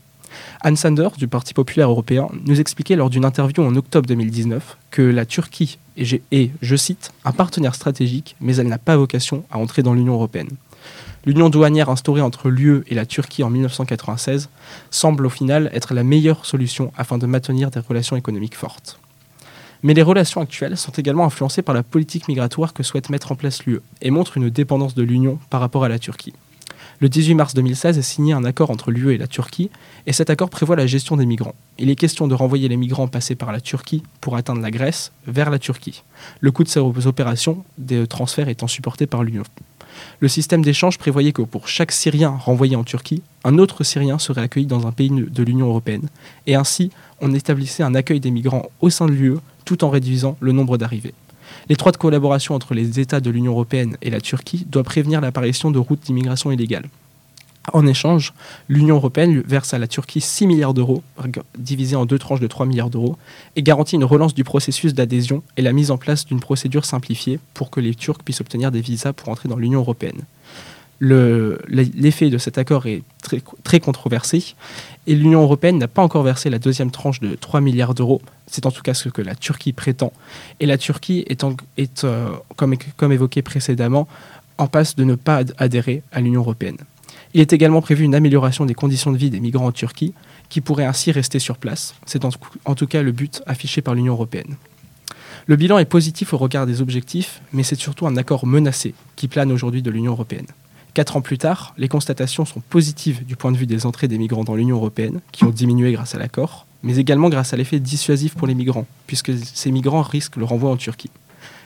Anne 0.60 0.76
Sanders, 0.76 1.12
du 1.12 1.28
Parti 1.28 1.54
populaire 1.54 1.90
européen, 1.90 2.28
nous 2.44 2.60
expliquait 2.60 2.96
lors 2.96 3.10
d'une 3.10 3.24
interview 3.24 3.62
en 3.62 3.74
octobre 3.76 4.06
2019 4.06 4.76
que 4.90 5.02
la 5.02 5.26
Turquie 5.26 5.78
est, 5.96 6.50
je 6.60 6.76
cite, 6.76 7.12
un 7.24 7.32
partenaire 7.32 7.74
stratégique, 7.74 8.36
mais 8.40 8.56
elle 8.56 8.68
n'a 8.68 8.78
pas 8.78 8.96
vocation 8.96 9.44
à 9.50 9.58
entrer 9.58 9.82
dans 9.82 9.94
l'Union 9.94 10.14
européenne. 10.14 10.50
L'union 11.26 11.48
douanière 11.48 11.88
instaurée 11.88 12.20
entre 12.20 12.50
l'UE 12.50 12.82
et 12.88 12.94
la 12.94 13.06
Turquie 13.06 13.42
en 13.42 13.50
1996 13.50 14.50
semble 14.90 15.24
au 15.24 15.30
final 15.30 15.70
être 15.72 15.94
la 15.94 16.04
meilleure 16.04 16.44
solution 16.44 16.92
afin 16.98 17.16
de 17.16 17.26
maintenir 17.26 17.70
des 17.70 17.80
relations 17.80 18.16
économiques 18.16 18.56
fortes. 18.56 18.98
Mais 19.82 19.94
les 19.94 20.02
relations 20.02 20.40
actuelles 20.40 20.76
sont 20.76 20.92
également 20.92 21.24
influencées 21.24 21.62
par 21.62 21.74
la 21.74 21.82
politique 21.82 22.28
migratoire 22.28 22.72
que 22.72 22.82
souhaite 22.82 23.10
mettre 23.10 23.32
en 23.32 23.36
place 23.36 23.64
l'UE 23.64 23.80
et 24.02 24.10
montrent 24.10 24.36
une 24.36 24.50
dépendance 24.50 24.94
de 24.94 25.02
l'Union 25.02 25.38
par 25.50 25.60
rapport 25.60 25.84
à 25.84 25.88
la 25.88 25.98
Turquie. 25.98 26.34
Le 27.00 27.08
18 27.08 27.34
mars 27.34 27.54
2016 27.54 27.98
est 27.98 28.02
signé 28.02 28.32
un 28.32 28.44
accord 28.44 28.70
entre 28.70 28.90
l'UE 28.90 29.14
et 29.14 29.18
la 29.18 29.26
Turquie, 29.26 29.70
et 30.06 30.12
cet 30.12 30.30
accord 30.30 30.48
prévoit 30.48 30.76
la 30.76 30.86
gestion 30.86 31.16
des 31.16 31.26
migrants. 31.26 31.54
Il 31.78 31.90
est 31.90 31.96
question 31.96 32.28
de 32.28 32.34
renvoyer 32.34 32.68
les 32.68 32.76
migrants 32.76 33.08
passés 33.08 33.34
par 33.34 33.52
la 33.52 33.60
Turquie 33.60 34.02
pour 34.20 34.36
atteindre 34.36 34.60
la 34.60 34.70
Grèce 34.70 35.12
vers 35.26 35.50
la 35.50 35.58
Turquie. 35.58 36.04
Le 36.40 36.52
coût 36.52 36.62
de 36.62 36.68
ces 36.68 36.80
opérations 36.80 37.64
des 37.78 38.06
transferts 38.06 38.48
étant 38.48 38.68
supporté 38.68 39.06
par 39.06 39.24
l'Union. 39.24 39.42
Le 40.20 40.28
système 40.28 40.62
d'échange 40.62 40.98
prévoyait 40.98 41.32
que 41.32 41.42
pour 41.42 41.68
chaque 41.68 41.92
Syrien 41.92 42.30
renvoyé 42.30 42.76
en 42.76 42.84
Turquie, 42.84 43.22
un 43.44 43.58
autre 43.58 43.84
Syrien 43.84 44.18
serait 44.18 44.42
accueilli 44.42 44.66
dans 44.66 44.86
un 44.86 44.92
pays 44.92 45.10
de 45.10 45.42
l'Union 45.42 45.68
européenne. 45.68 46.08
Et 46.46 46.54
ainsi, 46.54 46.90
on 47.20 47.32
établissait 47.32 47.82
un 47.82 47.94
accueil 47.94 48.20
des 48.20 48.30
migrants 48.30 48.70
au 48.80 48.90
sein 48.90 49.06
de 49.06 49.12
l'UE 49.12 49.38
tout 49.64 49.84
en 49.84 49.90
réduisant 49.90 50.36
le 50.40 50.52
nombre 50.52 50.78
d'arrivées. 50.78 51.14
L'étroite 51.68 51.96
collaboration 51.96 52.54
entre 52.54 52.74
les 52.74 53.00
États 53.00 53.20
de 53.20 53.30
l'Union 53.30 53.52
européenne 53.52 53.96
et 54.02 54.10
la 54.10 54.20
Turquie 54.20 54.66
doit 54.68 54.84
prévenir 54.84 55.20
l'apparition 55.20 55.70
de 55.70 55.78
routes 55.78 56.02
d'immigration 56.04 56.50
illégales. 56.50 56.88
En 57.72 57.86
échange, 57.86 58.34
l'Union 58.68 58.96
européenne 58.96 59.42
verse 59.46 59.72
à 59.72 59.78
la 59.78 59.86
Turquie 59.86 60.20
6 60.20 60.46
milliards 60.46 60.74
d'euros, 60.74 61.02
divisés 61.56 61.96
en 61.96 62.04
deux 62.04 62.18
tranches 62.18 62.40
de 62.40 62.46
3 62.46 62.66
milliards 62.66 62.90
d'euros, 62.90 63.16
et 63.56 63.62
garantit 63.62 63.96
une 63.96 64.04
relance 64.04 64.34
du 64.34 64.44
processus 64.44 64.92
d'adhésion 64.92 65.42
et 65.56 65.62
la 65.62 65.72
mise 65.72 65.90
en 65.90 65.96
place 65.96 66.26
d'une 66.26 66.40
procédure 66.40 66.84
simplifiée 66.84 67.38
pour 67.54 67.70
que 67.70 67.80
les 67.80 67.94
Turcs 67.94 68.22
puissent 68.22 68.42
obtenir 68.42 68.70
des 68.70 68.82
visas 68.82 69.14
pour 69.14 69.30
entrer 69.30 69.48
dans 69.48 69.56
l'Union 69.56 69.80
européenne 69.80 70.22
l'effet 71.00 72.30
de 72.30 72.38
cet 72.38 72.58
accord 72.58 72.86
est 72.86 73.02
très, 73.64 73.80
controversé 73.80 74.54
et 75.06 75.14
l'Union 75.14 75.42
européenne 75.42 75.78
n'a 75.78 75.88
pas 75.88 76.02
encore 76.02 76.22
versé 76.22 76.50
la 76.50 76.58
deuxième 76.58 76.90
tranche 76.90 77.20
de 77.20 77.34
3 77.34 77.60
milliards 77.60 77.94
d'euros. 77.94 78.22
C'est 78.46 78.66
en 78.66 78.70
tout 78.70 78.82
cas 78.82 78.94
ce 78.94 79.08
que 79.08 79.22
la 79.22 79.34
Turquie 79.34 79.72
prétend. 79.72 80.12
Et 80.60 80.66
la 80.66 80.78
Turquie 80.78 81.24
est, 81.28 81.44
euh, 82.04 82.28
comme, 82.56 83.12
évoqué 83.12 83.42
précédemment, 83.42 84.08
en 84.56 84.66
passe 84.66 84.96
de 84.96 85.04
ne 85.04 85.14
pas 85.14 85.42
adhérer 85.58 86.02
à 86.12 86.20
l'Union 86.20 86.40
européenne. 86.40 86.78
Il 87.34 87.40
est 87.40 87.52
également 87.52 87.82
prévu 87.82 88.04
une 88.04 88.14
amélioration 88.14 88.64
des 88.64 88.74
conditions 88.74 89.10
de 89.10 89.16
vie 89.16 89.30
des 89.30 89.40
migrants 89.40 89.66
en 89.66 89.72
Turquie, 89.72 90.14
qui 90.48 90.60
pourraient 90.60 90.84
ainsi 90.84 91.10
rester 91.10 91.40
sur 91.40 91.56
place. 91.56 91.94
C'est 92.06 92.24
en 92.24 92.74
tout 92.74 92.86
cas 92.86 93.02
le 93.02 93.12
but 93.12 93.42
affiché 93.46 93.82
par 93.82 93.94
l'Union 93.94 94.12
européenne. 94.12 94.56
Le 95.46 95.56
bilan 95.56 95.78
est 95.78 95.84
positif 95.84 96.32
au 96.32 96.38
regard 96.38 96.66
des 96.66 96.80
objectifs, 96.80 97.42
mais 97.52 97.64
c'est 97.64 97.78
surtout 97.78 98.06
un 98.06 98.16
accord 98.16 98.46
menacé 98.46 98.94
qui 99.14 99.28
plane 99.28 99.52
aujourd'hui 99.52 99.82
de 99.82 99.90
l'Union 99.90 100.12
européenne. 100.12 100.46
Quatre 100.94 101.16
ans 101.16 101.22
plus 101.22 101.38
tard, 101.38 101.74
les 101.76 101.88
constatations 101.88 102.44
sont 102.44 102.60
positives 102.60 103.24
du 103.26 103.34
point 103.34 103.50
de 103.50 103.56
vue 103.56 103.66
des 103.66 103.84
entrées 103.84 104.06
des 104.06 104.16
migrants 104.16 104.44
dans 104.44 104.54
l'Union 104.54 104.76
européenne, 104.76 105.20
qui 105.32 105.42
ont 105.42 105.50
diminué 105.50 105.90
grâce 105.90 106.14
à 106.14 106.18
l'accord, 106.18 106.66
mais 106.84 106.98
également 106.98 107.28
grâce 107.28 107.52
à 107.52 107.56
l'effet 107.56 107.80
dissuasif 107.80 108.36
pour 108.36 108.46
les 108.46 108.54
migrants, 108.54 108.86
puisque 109.08 109.32
ces 109.36 109.72
migrants 109.72 110.02
risquent 110.02 110.36
le 110.36 110.44
renvoi 110.44 110.70
en 110.70 110.76
Turquie. 110.76 111.10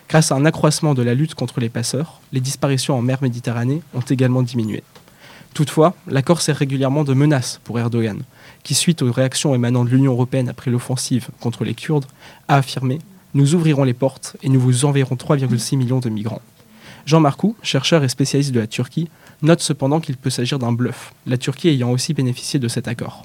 Grâce 0.09 0.33
à 0.33 0.35
un 0.35 0.47
accroissement 0.47 0.95
de 0.95 1.03
la 1.03 1.13
lutte 1.13 1.35
contre 1.35 1.61
les 1.61 1.69
passeurs, 1.69 2.23
les 2.33 2.41
disparitions 2.41 2.97
en 2.97 3.03
mer 3.03 3.19
Méditerranée 3.21 3.83
ont 3.93 4.01
également 4.01 4.41
diminué. 4.41 4.83
Toutefois, 5.53 5.95
l'accord 6.07 6.41
sert 6.41 6.57
régulièrement 6.57 7.05
de 7.05 7.13
menace 7.13 7.61
pour 7.65 7.79
Erdogan, 7.79 8.23
qui, 8.63 8.73
suite 8.73 9.03
aux 9.03 9.13
réactions 9.13 9.55
émanant 9.55 9.85
de 9.85 9.91
l'Union 9.91 10.13
européenne 10.13 10.49
après 10.49 10.71
l'offensive 10.71 11.29
contre 11.41 11.65
les 11.65 11.75
Kurdes, 11.75 12.07
a 12.49 12.57
affirmé 12.57 12.99
Nous 13.35 13.55
ouvrirons 13.55 13.85
les 13.85 13.93
portes 13.93 14.39
et 14.43 14.49
nous 14.49 14.61
vous 14.61 14.87
enverrons 14.87 15.17
3,6 15.17 15.77
millions 15.77 16.01
de 16.01 16.09
migrants. 16.09 16.41
Jean 17.09 17.21
Marcoux, 17.21 17.57
chercheur 17.63 18.05
et 18.05 18.09
spécialiste 18.11 18.53
de 18.53 18.61
la 18.61 18.67
Turquie, 18.67 19.09
note 19.41 19.63
cependant 19.63 19.99
qu'il 19.99 20.19
peut 20.19 20.29
s'agir 20.29 20.59
d'un 20.59 20.73
bluff, 20.73 21.15
la 21.27 21.39
Turquie 21.39 21.69
ayant 21.69 21.91
aussi 21.91 22.13
bénéficié 22.13 22.61
de 22.61 22.69
cet 22.69 22.87
accord. 22.87 23.23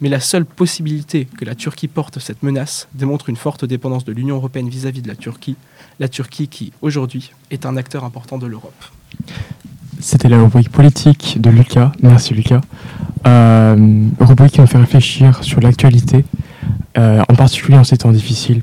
Mais 0.00 0.08
la 0.08 0.18
seule 0.18 0.44
possibilité 0.44 1.28
que 1.38 1.44
la 1.44 1.54
Turquie 1.54 1.86
porte 1.86 2.18
cette 2.18 2.42
menace 2.42 2.88
démontre 2.92 3.28
une 3.28 3.36
forte 3.36 3.64
dépendance 3.64 4.04
de 4.04 4.10
l'Union 4.10 4.34
européenne 4.34 4.68
vis-à-vis 4.68 5.00
de 5.00 5.06
la 5.06 5.14
Turquie, 5.14 5.54
la 6.00 6.08
Turquie 6.08 6.48
qui, 6.48 6.72
aujourd'hui, 6.82 7.30
est 7.52 7.66
un 7.66 7.76
acteur 7.76 8.02
important 8.02 8.36
de 8.36 8.48
l'Europe. 8.48 8.84
C'était 10.00 10.28
la 10.28 10.42
rubrique 10.42 10.72
politique 10.72 11.40
de 11.40 11.50
Lucas. 11.50 11.92
Merci 12.02 12.34
Lucas. 12.34 12.62
Euh, 13.28 14.08
rubrique 14.18 14.54
qui 14.54 14.60
nous 14.60 14.66
fait 14.66 14.78
réfléchir 14.78 15.44
sur 15.44 15.60
l'actualité, 15.60 16.24
euh, 16.98 17.22
en 17.28 17.34
particulier 17.36 17.78
en 17.78 17.84
ces 17.84 17.98
temps 17.98 18.10
difficiles. 18.10 18.62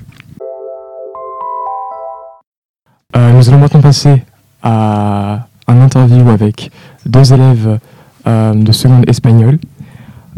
Euh, 3.16 3.32
nous 3.32 3.48
allons 3.48 3.60
maintenant 3.60 3.82
passer 3.82 4.24
à 4.64 5.48
un 5.68 5.82
interview 5.82 6.30
avec 6.30 6.72
deux 7.06 7.34
élèves 7.34 7.80
euh, 8.28 8.54
de 8.54 8.72
seconde 8.72 9.08
espagnole 9.10 9.60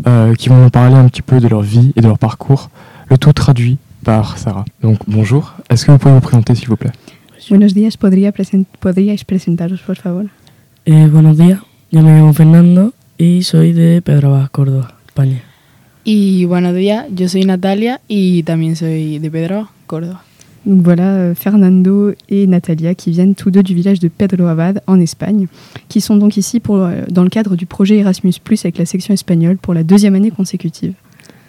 euh, 0.07 0.33
qui 0.35 0.49
vont 0.49 0.57
nous 0.57 0.69
parler 0.69 0.95
un 0.95 1.07
petit 1.07 1.21
peu 1.21 1.39
de 1.39 1.47
leur 1.47 1.61
vie 1.61 1.91
et 1.95 2.01
de 2.01 2.07
leur 2.07 2.17
parcours, 2.17 2.69
le 3.09 3.17
tout 3.17 3.33
traduit 3.33 3.77
par 4.03 4.37
Sarah. 4.37 4.65
Donc 4.81 4.99
bonjour, 5.07 5.53
est-ce 5.69 5.85
que 5.85 5.91
vous 5.91 5.97
pouvez 5.97 6.13
vous 6.13 6.21
présenter 6.21 6.55
s'il 6.55 6.67
vous 6.67 6.77
plaît? 6.77 6.91
Buenos 7.49 7.73
días, 7.73 7.97
¿podría 7.97 8.31
present 8.31 8.67
¿podríais 8.79 9.23
presentaros 9.25 9.81
por 9.81 9.95
favor? 9.95 10.25
Eh, 10.85 11.07
buenos 11.07 11.37
días, 11.37 11.59
yo 11.91 12.01
me 12.01 12.11
llamo 12.11 12.33
Fernando 12.33 12.93
y 13.17 13.43
soy 13.43 13.73
de 13.73 14.01
Pedraba, 14.01 14.49
Córdoba, 14.51 14.93
España. 15.07 15.41
Y 16.03 16.45
buenos 16.45 16.75
días, 16.75 17.07
yo 17.11 17.27
soy 17.27 17.45
Natalia 17.45 18.01
y 18.07 18.43
también 18.43 18.75
soy 18.75 19.19
de 19.19 19.31
Pedraba, 19.31 19.71
Córdoba. 19.87 20.23
Donc 20.65 20.81
voilà, 20.83 21.15
euh, 21.15 21.35
Fernando 21.35 22.13
et 22.29 22.47
Natalia 22.47 22.95
qui 22.95 23.11
viennent 23.11 23.35
tous 23.35 23.51
deux 23.51 23.63
du 23.63 23.73
village 23.73 23.99
de 23.99 24.07
Pedro 24.07 24.45
Abad 24.45 24.81
en 24.87 24.99
Espagne, 24.99 25.47
qui 25.87 26.01
sont 26.01 26.17
donc 26.17 26.37
ici 26.37 26.59
pour, 26.59 26.77
euh, 26.77 27.03
dans 27.09 27.23
le 27.23 27.29
cadre 27.29 27.55
du 27.55 27.65
projet 27.65 27.97
Erasmus 27.97 28.33
avec 28.63 28.77
la 28.77 28.85
section 28.85 29.13
espagnole 29.13 29.57
pour 29.57 29.73
la 29.73 29.83
deuxième 29.83 30.15
année 30.15 30.31
consécutive. 30.31 30.93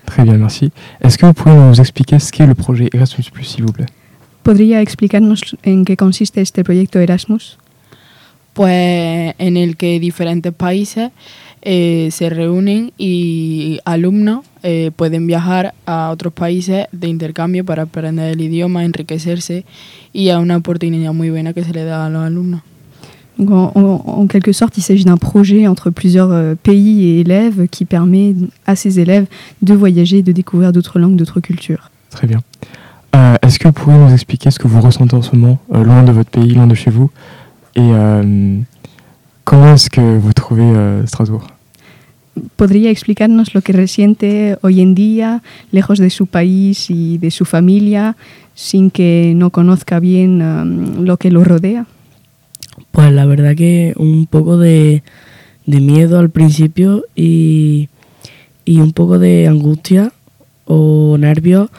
Très 0.07 0.25
bien, 0.25 0.37
merci. 0.37 0.71
Est-ce 1.01 1.19
que 1.19 1.27
vous 1.27 1.33
pouvez 1.33 1.55
nous 1.55 1.81
expliquer 1.81 2.19
ce 2.19 2.33
qu'est 2.33 2.47
le 2.47 2.55
projet 2.55 2.89
Erasmus 2.93 3.25
s'il 3.43 3.65
vous 3.65 3.73
plaît? 3.73 3.87
¿Podría 4.43 4.81
explicarnos 4.81 5.55
en 5.67 5.85
qué 5.85 5.97
consiste 5.97 6.39
este 6.39 6.65
proyecto 6.65 6.99
Erasmus? 6.99 7.59
Pues 8.53 9.35
en 9.39 9.57
el 9.57 9.77
que 9.77 10.01
diferentes 10.01 10.53
países 10.53 11.11
eh, 11.63 12.09
se 12.11 12.31
reúnen 12.31 12.93
y 12.99 13.79
alumnos 13.85 14.45
eh, 14.63 14.91
pueden 14.97 15.27
viajar 15.27 15.75
a 15.87 16.11
otros 16.11 16.33
países 16.33 16.87
de 16.93 17.09
intercambio 17.09 17.65
para 17.65 17.83
aprender 17.83 18.33
el 18.33 18.41
idioma, 18.41 18.85
enriquecerse 18.85 19.65
y 20.13 20.31
a 20.31 20.39
una 20.41 20.57
oportunidad 20.57 21.13
muy 21.13 21.31
buena 21.31 21.53
que 21.53 21.63
se 21.65 21.73
le 21.73 21.85
da 21.85 22.07
a 22.07 22.11
los 22.11 22.23
alumnos. 22.25 22.61
Donc 23.39 23.51
en, 23.53 23.73
en- 23.75 24.03
en 24.23 24.27
quelque 24.27 24.53
sorte, 24.53 24.77
il 24.79 24.83
s'agit 24.83 25.05
d'un 25.05 25.17
projet 25.17 25.67
entre 25.67 25.91
plusieurs 25.91 26.31
euh, 26.31 26.55
pays 26.61 27.07
et 27.07 27.21
élèves 27.21 27.69
qui 27.69 27.85
permet 27.87 28.35
à 28.67 28.75
ces 28.77 28.99
élèves 29.01 29.27
de 29.63 29.73
voyager, 29.75 30.23
de 30.23 30.33
découvrir 30.33 30.73
d'autres 30.73 30.99
langues, 30.99 31.17
d'autres 31.17 31.41
cultures. 31.41 31.91
Très 32.11 32.27
bien. 32.27 32.41
Euh, 33.17 33.37
Est-ce 33.43 33.59
que 33.59 33.69
vous 33.69 33.73
pourriez 33.73 33.97
nous 33.99 34.13
expliquer 34.13 34.51
ce 34.51 34.59
que 34.59 34.69
vous 34.69 34.81
ressentez 34.81 35.15
en 35.17 35.23
ce 35.23 35.35
moment, 35.35 35.59
euh, 35.75 35.83
loin 35.85 36.03
de 36.03 36.13
votre 36.13 36.29
pays, 36.31 36.53
loin 36.53 36.67
de 36.67 36.75
chez 36.75 36.91
vous 36.91 37.11
Et 37.81 37.93
euh, 37.95 38.61
comment 39.47 39.73
est-ce 39.73 39.89
que 39.89 40.19
vous 40.19 40.35
trouvez 40.35 40.63
euh, 40.63 41.07
Strasbourg 41.07 41.47
¿Podría 42.57 42.91
explicarnos 42.91 43.55
lo 43.55 43.63
que 43.63 43.73
resiente 43.73 44.59
hoy 44.61 44.83
en 44.83 44.95
día, 44.95 45.43
lejos 45.73 45.99
de 45.99 46.11
su 46.11 46.27
país 46.27 46.91
y 46.91 47.17
de 47.17 47.31
su 47.31 47.47
familia, 47.47 48.17
sin 48.55 48.91
que 48.91 49.33
no 49.35 49.49
conozca 49.49 49.99
bien 49.99 50.43
um, 50.43 51.05
lo 51.05 51.17
que 51.17 51.31
lo 51.31 51.43
rodea? 51.43 51.87
Pues 52.93 53.13
la 53.13 53.25
verdad 53.25 53.57
que 53.57 53.95
un 53.97 54.27
poco 54.27 54.59
de, 54.59 55.03
de 55.65 55.81
miedo 55.81 56.19
al 56.19 56.29
principio 56.29 57.05
y, 57.17 57.89
y 58.67 58.81
un 58.81 58.93
poco 58.93 59.19
de 59.19 59.49
angustia 59.49 60.13
o 60.67 61.17
nervios 61.19 61.71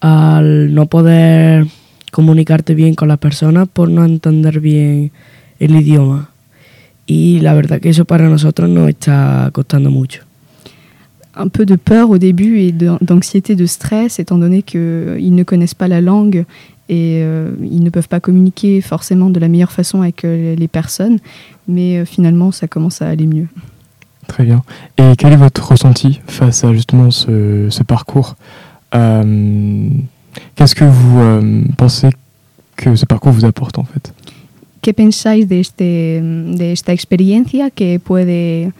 al 0.00 0.74
no 0.74 0.86
poder 0.86 1.66
comunicarte 2.10 2.74
bien 2.74 2.94
con 2.94 3.08
las 3.08 3.18
personas 3.18 3.68
por 3.68 3.88
no 3.88 4.04
entender 4.04 4.60
bien 4.60 5.12
el 5.60 5.74
idioma. 5.74 6.30
Y 7.06 7.40
la 7.40 7.54
verdad 7.54 7.80
que 7.80 7.90
eso 7.90 8.04
para 8.04 8.28
nosotros 8.28 8.68
nos 8.68 8.88
está 8.88 9.50
costando 9.52 9.90
mucho. 9.90 10.22
Un 11.36 11.48
peu 11.48 11.66
de 11.66 11.76
peur 11.76 12.10
au 12.10 12.18
début 12.18 12.60
et 12.60 12.72
d'anxiété, 12.72 13.56
de 13.56 13.66
stress, 13.66 14.18
étant 14.20 14.38
donné 14.38 14.62
qu'ils 14.62 15.34
ne 15.34 15.42
connaissent 15.42 15.74
pas 15.74 15.88
la 15.88 16.00
langue 16.00 16.44
et 16.88 17.20
euh, 17.22 17.50
ils 17.60 17.82
ne 17.82 17.90
peuvent 17.90 18.08
pas 18.08 18.20
communiquer 18.20 18.80
forcément 18.80 19.30
de 19.30 19.40
la 19.40 19.48
meilleure 19.48 19.72
façon 19.72 20.02
avec 20.02 20.24
euh, 20.24 20.54
les 20.54 20.68
personnes. 20.68 21.18
Mais 21.66 21.98
euh, 21.98 22.04
finalement, 22.04 22.52
ça 22.52 22.68
commence 22.68 23.02
à 23.02 23.08
aller 23.08 23.26
mieux. 23.26 23.48
Très 24.28 24.44
bien. 24.44 24.62
Et 24.96 25.12
quel 25.18 25.32
est 25.32 25.36
votre 25.36 25.66
ressenti 25.68 26.20
face 26.26 26.64
à 26.64 26.72
justement 26.72 27.10
ce, 27.10 27.68
ce 27.68 27.82
parcours? 27.82 28.36
Euh, 28.94 29.88
Qu'est-ce 30.54 30.74
que 30.74 30.84
vous 30.84 31.20
euh, 31.20 31.62
pensez 31.76 32.10
que 32.76 32.96
ce 32.96 33.06
parcours 33.06 33.32
vous 33.32 33.44
apporte 33.44 33.78
en 33.78 33.84
fait? 33.84 34.12
¿Qué 34.84 34.92
pensáis 34.92 35.48
de, 35.48 35.60
este, 35.60 36.20
de 36.22 36.72
esta 36.72 36.92
experiencia 36.92 37.70
que 37.70 37.98
puede, 37.98 38.72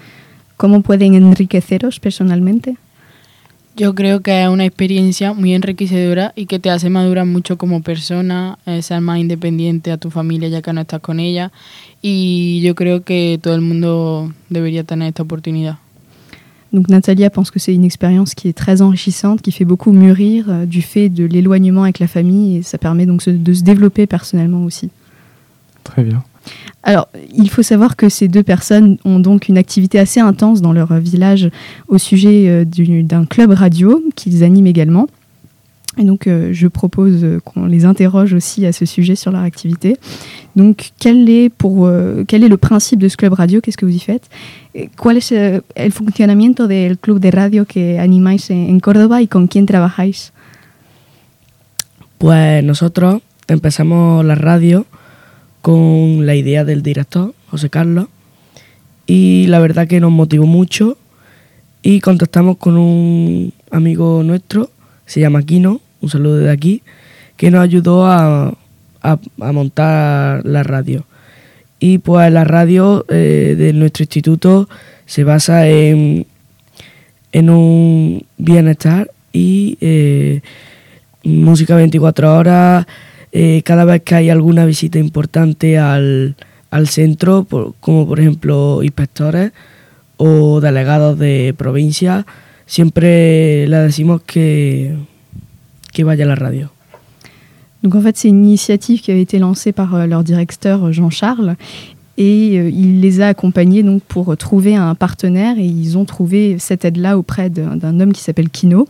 cómo 0.58 0.82
pueden 0.82 1.14
enriqueceros 1.14 1.98
personalmente? 1.98 2.76
Yo 3.76 3.94
creo 3.94 4.20
que 4.20 4.42
es 4.42 4.48
una 4.48 4.66
experiencia 4.66 5.32
muy 5.32 5.54
enriquecedora 5.54 6.32
y 6.36 6.44
que 6.46 6.58
te 6.58 6.68
hace 6.70 6.90
madurar 6.90 7.26
mucho 7.26 7.56
como 7.56 7.80
persona, 7.82 8.58
eh, 8.66 8.82
ser 8.82 9.00
más 9.00 9.18
independiente 9.18 9.90
a 9.90 9.96
tu 9.96 10.10
familia 10.10 10.48
ya 10.48 10.60
que 10.62 10.72
no 10.72 10.82
estás 10.82 11.00
con 11.00 11.18
ella. 11.20 11.50
Y 12.02 12.60
yo 12.60 12.74
creo 12.74 13.02
que 13.02 13.38
todo 13.42 13.54
el 13.54 13.62
mundo 13.62 14.30
debería 14.50 14.84
tener 14.84 15.08
esta 15.08 15.22
oportunidad. 15.22 15.78
Donc 16.70 16.88
Natalia 16.88 17.30
pense 17.30 17.50
que 17.50 17.58
c'est 17.60 17.72
une 17.74 17.84
expérience 17.86 18.34
qui 18.34 18.48
est 18.48 18.52
très 18.52 18.82
enrichissante, 18.82 19.40
qui 19.40 19.52
fait 19.52 19.64
beaucoup 19.64 19.92
mûrir 19.92 20.50
euh, 20.50 20.66
du 20.66 20.82
fait 20.82 21.08
de 21.08 21.24
l'éloignement 21.24 21.84
avec 21.84 21.98
la 21.98 22.08
famille 22.08 22.58
et 22.58 22.62
ça 22.62 22.78
permet 22.78 23.06
donc 23.06 23.22
se- 23.22 23.30
de 23.30 23.52
se 23.54 23.62
développer 23.62 24.06
personnellement 24.06 24.64
aussi. 24.64 24.90
Très 25.84 26.02
bien. 26.02 26.24
Alors, 26.82 27.08
il 27.34 27.48
faut 27.48 27.62
savoir 27.62 27.96
que 27.96 28.08
ces 28.10 28.28
deux 28.28 28.42
personnes 28.42 28.98
ont 29.04 29.18
donc 29.18 29.48
une 29.48 29.56
activité 29.56 29.98
assez 29.98 30.20
intense 30.20 30.60
dans 30.60 30.72
leur 30.72 30.92
village 30.98 31.48
au 31.88 31.96
sujet 31.96 32.48
euh, 32.48 32.64
du- 32.64 33.02
d'un 33.02 33.24
club 33.24 33.52
radio 33.52 34.02
qu'ils 34.16 34.42
animent 34.44 34.66
également. 34.66 35.06
Et 35.96 36.04
donc, 36.04 36.26
euh, 36.26 36.50
je 36.52 36.66
propose 36.66 37.22
euh, 37.22 37.38
qu'on 37.44 37.66
les 37.66 37.84
interroge 37.84 38.34
aussi 38.34 38.66
à 38.66 38.72
ce 38.72 38.84
sujet 38.84 39.14
sur 39.14 39.30
leur 39.30 39.42
activité. 39.42 39.96
Donc, 40.56 40.90
quel 40.98 41.30
est, 41.30 41.48
pour, 41.48 41.86
euh, 41.86 42.24
quel 42.26 42.42
est 42.42 42.48
le 42.48 42.56
principe 42.58 42.98
de 42.98 43.08
ce 43.08 43.16
club 43.16 43.32
radio? 43.34 43.60
Qu'est-ce 43.60 43.78
que 43.78 43.86
vous 43.86 43.94
y 43.94 44.00
faites? 44.00 44.28
Eh, 44.74 44.90
¿Cuál 44.98 45.18
es 45.18 45.30
eh, 45.32 45.62
el 45.76 45.92
funcionamiento 45.92 46.66
del 46.66 46.98
club 46.98 47.20
de 47.20 47.30
radio 47.30 47.64
que 47.64 47.98
animáis 48.00 48.50
en, 48.50 48.68
en 48.68 48.80
Córdoba 48.80 49.22
y 49.22 49.28
con 49.28 49.46
quién 49.46 49.66
trabajáis? 49.66 50.32
Pues 52.18 52.62
nosotros 52.64 53.22
empezamos 53.48 54.24
la 54.24 54.34
radio 54.34 54.86
con 55.64 56.26
la 56.26 56.34
idea 56.34 56.62
del 56.62 56.82
director, 56.82 57.32
José 57.48 57.70
Carlos, 57.70 58.08
y 59.06 59.46
la 59.46 59.60
verdad 59.60 59.88
que 59.88 59.98
nos 59.98 60.12
motivó 60.12 60.44
mucho 60.44 60.98
y 61.80 62.00
contactamos 62.00 62.58
con 62.58 62.76
un 62.76 63.54
amigo 63.70 64.22
nuestro, 64.22 64.68
se 65.06 65.20
llama 65.20 65.42
Kino, 65.42 65.80
un 66.02 66.10
saludo 66.10 66.36
de 66.36 66.50
aquí, 66.50 66.82
que 67.38 67.50
nos 67.50 67.62
ayudó 67.62 68.06
a 68.06 68.54
montar 69.38 70.44
la 70.44 70.64
radio. 70.64 71.06
Y 71.80 71.96
pues 71.96 72.30
la 72.30 72.44
radio 72.44 73.06
eh, 73.08 73.54
de 73.56 73.72
nuestro 73.72 74.02
instituto 74.02 74.68
se 75.06 75.24
basa 75.24 75.66
en, 75.66 76.26
en 77.32 77.48
un 77.48 78.26
bienestar 78.36 79.10
y 79.32 79.78
eh, 79.80 80.42
música 81.22 81.74
24 81.74 82.36
horas, 82.36 82.86
eh, 83.34 83.60
cada 83.64 83.84
vez 83.84 84.00
que 84.02 84.14
hay 84.14 84.30
alguna 84.30 84.64
visita 84.64 84.98
importante 84.98 85.76
al, 85.76 86.34
al 86.70 86.86
centro, 86.88 87.42
por- 87.44 87.74
como 87.80 88.06
por 88.06 88.20
ejemplo 88.20 88.82
inspectores 88.82 89.50
o 90.16 90.60
delegados 90.60 91.18
de 91.18 91.52
provincia, 91.58 92.24
siempre 92.66 93.66
le 93.66 93.76
decimos 93.78 94.22
que, 94.24 94.94
que 95.92 96.04
vaya 96.04 96.24
a 96.24 96.28
la 96.28 96.36
radio. 96.36 96.70
Donc 97.82 97.96
en 97.96 98.00
fait, 98.00 98.16
c'est 98.16 98.28
une 98.30 98.44
initiative 98.46 99.02
qui 99.02 99.10
avait 99.10 99.22
été 99.22 99.38
lancée 99.38 99.72
par 99.72 99.94
euh, 99.94 100.06
leur 100.06 100.22
directeur 100.24 100.84
euh, 100.84 100.92
Jean-Charles 100.92 101.56
et 102.16 102.58
euh, 102.58 102.70
il 102.70 103.00
les 103.00 103.20
a 103.20 103.28
accompagnés 103.28 103.82
donc 103.82 104.02
pour 104.02 104.32
euh, 104.32 104.36
trouver 104.36 104.76
un 104.76 104.94
partenaire 104.94 105.58
et 105.58 105.64
ils 105.64 105.98
ont 105.98 106.04
trouvé 106.04 106.58
cette 106.58 106.84
aide-là 106.84 107.18
auprès 107.18 107.50
d'un 107.50 108.00
homme 108.00 108.12
qui 108.12 108.22
s'appelle 108.22 108.50
Kino 108.50 108.86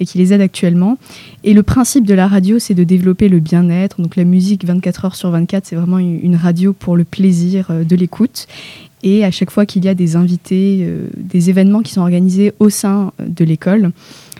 et 0.00 0.06
qui 0.06 0.18
les 0.18 0.32
aide 0.32 0.40
actuellement. 0.40 0.96
Et 1.44 1.52
le 1.52 1.62
principe 1.62 2.06
de 2.06 2.14
la 2.14 2.26
radio, 2.26 2.58
c'est 2.58 2.74
de 2.74 2.84
développer 2.84 3.28
le 3.28 3.40
bien-être. 3.40 4.00
Donc 4.00 4.16
la 4.16 4.24
musique 4.24 4.64
24 4.64 5.04
heures 5.04 5.16
sur 5.16 5.30
24, 5.30 5.66
c'est 5.66 5.76
vraiment 5.76 5.98
une 5.98 6.36
radio 6.36 6.72
pour 6.72 6.96
le 6.96 7.04
plaisir 7.04 7.66
euh, 7.70 7.84
de 7.84 7.94
l'écoute. 7.94 8.46
Et 9.02 9.24
à 9.24 9.30
chaque 9.30 9.50
fois 9.50 9.66
qu'il 9.66 9.84
y 9.84 9.88
a 9.88 9.94
des 9.94 10.14
invités, 10.14 10.88
des 11.16 11.50
événements 11.50 11.82
qui 11.82 11.92
sont 11.92 12.02
organisés 12.02 12.52
au 12.60 12.70
sein 12.70 13.10
de 13.18 13.44
l'école, 13.44 13.90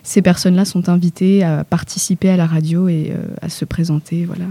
ces 0.04 0.22
personnes-là 0.22 0.64
sont 0.64 0.88
invitées 0.88 1.42
à 1.42 1.64
participer 1.64 2.28
à 2.28 2.36
la 2.36 2.46
radio 2.46 2.86
et 2.86 3.12
à 3.40 3.48
se 3.48 3.64
présenter. 3.64 4.24
Voilà. 4.24 4.44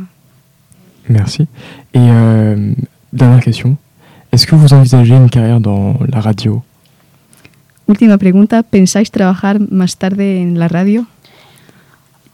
Merci. 1.08 1.48
Et 1.94 2.10
dernière 3.12 3.43
question. 3.43 3.78
Est-ce 4.32 4.47
que 4.47 4.56
vous 4.56 4.74
envisagez 4.74 5.15
une 5.15 5.30
carrière 5.30 5.60
dans 5.60 5.97
la 6.08 6.21
radio 6.21 6.63
Última 7.88 8.17
pregunta, 8.17 8.63
¿pensáis 8.63 9.12
trabajar 9.12 9.60
más 9.60 9.97
tarde 9.97 10.41
en 10.41 10.58
la 10.58 10.69
radio? 10.69 11.06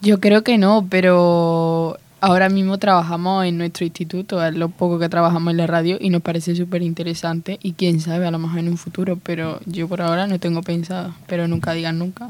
Yo 0.02 0.20
creo 0.20 0.44
que 0.44 0.60
no, 0.60 0.86
pero 0.88 1.98
ahora 2.22 2.50
mismo 2.50 2.78
trabajamos 2.78 3.46
en 3.46 3.58
nuestro 3.58 3.84
instituto, 3.84 4.46
es 4.46 4.54
lo 4.54 4.70
poco 4.70 5.00
que 5.00 5.10
trabajamos 5.10 5.52
en 5.52 5.58
la 5.58 5.66
radio 5.66 5.98
y 6.00 6.12
nos 6.12 6.22
parece 6.22 6.56
súper 6.56 6.84
interesante 6.84 7.58
y 7.64 7.74
quién 7.74 8.00
sabe, 8.02 8.28
a 8.28 8.32
lo 8.32 8.38
mejor 8.38 8.60
en 8.60 8.70
un 8.70 8.78
futuro, 8.78 9.18
pero 9.24 9.60
yo 9.66 9.88
por 9.88 10.02
ahora 10.02 10.28
no 10.28 10.38
tengo 10.38 10.62
pensado, 10.62 11.16
pero 11.26 11.48
nunca 11.48 11.74
digan 11.74 11.98
nunca. 11.98 12.28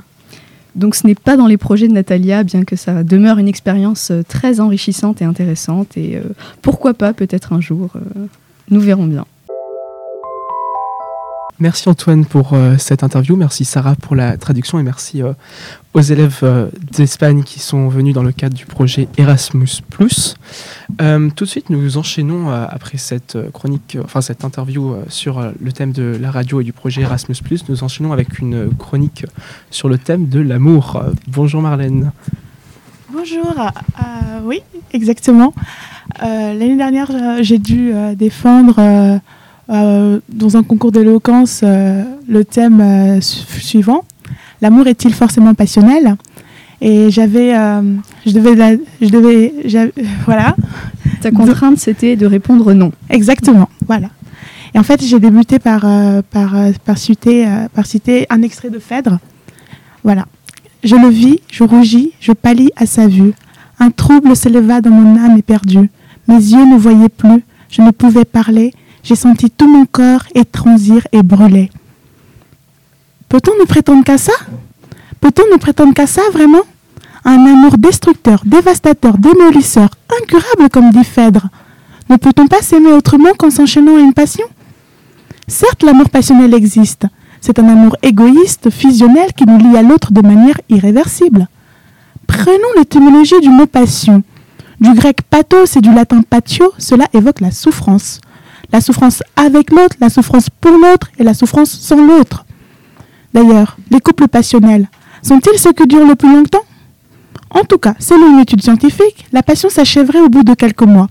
Donc 0.78 0.94
ce 0.94 1.08
n'est 1.08 1.16
pas 1.16 1.36
dans 1.36 1.48
les 1.48 1.58
projets 1.58 1.88
de 1.88 1.94
Natalia, 1.94 2.44
bien 2.44 2.64
que 2.64 2.76
ça 2.76 3.04
demeure 3.04 3.40
une 3.40 3.48
expérience 3.48 4.12
euh, 4.12 4.22
très 4.22 4.60
enrichissante 4.60 5.22
et 5.22 5.26
intéressante. 5.26 5.98
Et 5.98 6.16
euh, 6.18 6.22
pourquoi 6.62 6.94
pas, 6.94 7.14
peut-être 7.14 7.52
un 7.52 7.60
jour, 7.60 7.90
euh, 7.96 8.28
nous 8.70 8.80
verrons 8.80 9.08
bien. 9.08 9.26
Merci 11.60 11.90
Antoine 11.90 12.24
pour 12.24 12.54
euh, 12.54 12.76
cette 12.78 13.02
interview, 13.02 13.36
merci 13.36 13.66
Sarah 13.66 13.96
pour 13.96 14.16
la 14.16 14.38
traduction 14.38 14.78
et 14.78 14.84
merci 14.84 15.24
euh, 15.24 15.34
aux 15.96 16.02
élèves 16.02 16.42
euh, 16.44 16.68
d'Espagne 16.92 17.42
qui 17.42 17.60
sont 17.60 17.88
venus 17.88 18.14
dans 18.14 18.22
le 18.22 18.32
cadre 18.32 18.56
du 18.56 18.68
projet 18.68 19.08
Erasmus+. 19.18 19.82
Tout 19.90 21.46
de 21.46 21.50
suite, 21.50 21.72
nous 21.72 21.98
enchaînons 21.98 22.52
après 22.52 23.00
cette 23.00 23.38
chronique, 23.54 23.98
enfin 24.04 24.22
cette 24.22 24.46
interview 24.46 24.96
sur 25.10 25.42
le 25.60 25.72
thème 25.72 25.94
de 25.94 26.16
la 26.22 26.30
radio 26.30 26.62
et 26.62 26.64
du 26.64 26.74
projet 26.74 27.02
Erasmus+. 27.02 27.38
Nous 27.70 27.84
enchaînons 27.84 28.14
avec 28.14 28.38
une 28.38 28.70
chronique 28.76 29.26
sur 29.72 29.90
le 29.90 29.98
thème 29.98 30.30
de 30.30 30.40
l'amour. 30.40 31.04
Bonjour 31.28 31.64
Marlène. 31.64 32.12
Bonjour, 33.12 33.56
oui, 34.44 34.62
exactement. 34.94 35.54
L'année 36.22 36.78
dernière, 36.78 37.12
j'ai 37.42 37.58
dû 37.58 37.94
défendre 38.16 39.20
euh, 39.70 40.20
dans 40.30 40.56
un 40.58 40.64
concours 40.64 40.92
d'éloquence 40.92 41.62
euh, 41.64 42.04
le 42.28 42.46
thème 42.46 42.80
euh, 42.82 43.22
su- 43.22 43.44
suivant 43.62 44.04
L'amour 44.62 44.88
est-il 44.88 45.14
forcément 45.14 45.54
passionnel? 45.54 46.16
Et 46.82 47.12
j'avais, 47.12 47.54
je 48.26 48.32
devais, 48.32 48.56
la- 48.56 48.76
je 49.02 49.10
devais, 49.10 49.54
voilà, 50.26 50.56
Ta 51.22 51.30
contrainte, 51.32 51.78
c'était 51.78 52.16
de 52.16 52.26
répondre 52.26 52.74
non. 52.74 52.92
exactement, 53.10 53.70
voilà. 53.88 54.10
Et 54.74 54.80
en 54.80 54.84
fait, 54.84 55.04
j'ai 55.04 55.20
débuté 55.20 55.60
par 55.60 55.82
par 56.32 56.56
par 56.86 56.98
citer 56.98 57.48
par 57.74 57.86
citer 57.86 58.26
un 58.30 58.42
extrait 58.44 58.70
de 58.70 58.80
Phèdre. 58.80 59.18
Voilà. 60.04 60.26
Je 60.84 60.96
le 60.96 61.08
vis, 61.10 61.40
je 61.52 61.64
rougis, 61.64 62.12
je 62.20 62.32
pâlis 62.32 62.70
à 62.76 62.86
sa 62.86 63.08
vue. 63.08 63.34
Un 63.80 63.90
trouble 63.92 64.36
s'éleva 64.36 64.82
dans 64.82 64.92
mon 64.92 65.18
âme 65.24 65.38
éperdue. 65.38 65.90
Mes 66.28 66.36
yeux 66.36 66.66
ne 66.66 66.78
voyaient 66.78 67.10
plus, 67.10 67.44
je 67.70 67.82
ne 67.82 67.92
pouvais 67.92 68.26
parler. 68.26 68.74
J'ai 69.08 69.16
senti 69.16 69.50
tout 69.50 69.70
mon 69.70 69.86
corps 69.86 70.26
étransir 70.36 71.08
et 71.14 71.24
brûler. 71.24 71.72
Peut-on 73.30 73.58
ne 73.58 73.64
prétendre 73.64 74.04
qu'à 74.04 74.18
ça? 74.18 74.34
Peut-on 75.22 75.50
ne 75.50 75.58
prétendre 75.58 75.94
qu'à 75.94 76.08
ça, 76.08 76.24
vraiment? 76.34 76.64
Un 77.24 77.46
amour 77.46 77.78
destructeur, 77.78 78.42
dévastateur, 78.46 79.18
démolisseur, 79.18 79.88
incurable, 80.22 80.70
comme 80.70 80.92
dit 80.92 81.06
Phèdre. 81.06 81.48
Ne 82.10 82.18
peut-on 82.18 82.48
pas 82.48 82.62
s'aimer 82.62 82.92
autrement 82.92 83.32
qu'en 83.38 83.50
s'enchaînant 83.50 83.96
à 83.96 84.00
une 84.00 84.14
passion? 84.14 84.46
Certes, 85.48 85.84
l'amour 85.84 86.10
passionnel 86.10 86.54
existe. 86.54 87.06
C'est 87.40 87.60
un 87.60 87.70
amour 87.70 87.96
égoïste, 88.04 88.70
fusionnel, 88.70 89.32
qui 89.38 89.46
nous 89.46 89.58
lie 89.58 89.78
à 89.78 89.84
l'autre 89.84 90.12
de 90.12 90.20
manière 90.20 90.60
irréversible. 90.68 91.48
Prenons 92.28 92.74
l'étymologie 92.78 93.40
du 93.42 93.50
mot 93.50 93.68
passion. 93.68 94.22
Du 94.82 94.94
grec 94.94 95.22
pathos 95.30 95.78
et 95.78 95.82
du 95.82 95.94
latin 95.94 96.24
patio, 96.30 96.74
cela 96.78 97.06
évoque 97.14 97.40
la 97.40 97.52
souffrance. 97.52 98.20
La 98.72 98.82
souffrance 98.82 99.24
avec 99.36 99.72
l'autre, 99.72 99.96
la 100.00 100.10
souffrance 100.10 100.50
pour 100.50 100.72
l'autre 100.72 101.10
et 101.18 101.24
la 101.24 101.34
souffrance 101.34 101.72
sans 101.72 102.06
l'autre. 102.06 102.46
D'ailleurs, 103.34 103.78
les 103.92 104.00
couples 104.00 104.28
passionnels 104.28 104.90
sont-ils 105.22 105.58
ceux 105.58 105.74
qui 105.74 105.88
durent 105.88 106.08
le 106.08 106.16
plus 106.16 106.34
longtemps? 106.34 106.64
En 107.50 107.62
tout 107.62 107.78
cas, 107.78 107.96
selon 108.00 108.34
une 108.34 108.40
étude 108.40 108.62
scientifique, 108.62 109.26
la 109.32 109.42
passion 109.42 109.70
s'achèverait 109.70 110.20
au 110.20 110.30
bout 110.30 110.44
de 110.44 110.54
quelques 110.54 110.84
mois. 110.84 111.08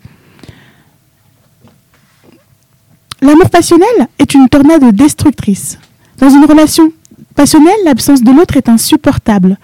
L'amour 3.23 3.49
passionnel 3.51 4.09
est 4.19 4.35
une 4.35 4.49
tornade 4.49 4.95
destructrice. 4.95 5.79
Dans 6.19 6.29
une 6.29 6.45
relation 6.45 6.92
passionnelle, 7.35 7.75
l'absence 7.85 8.23
de 8.23 8.31
l'autre 8.31 8.57
est 8.57 8.69
insupportable. 8.69 9.59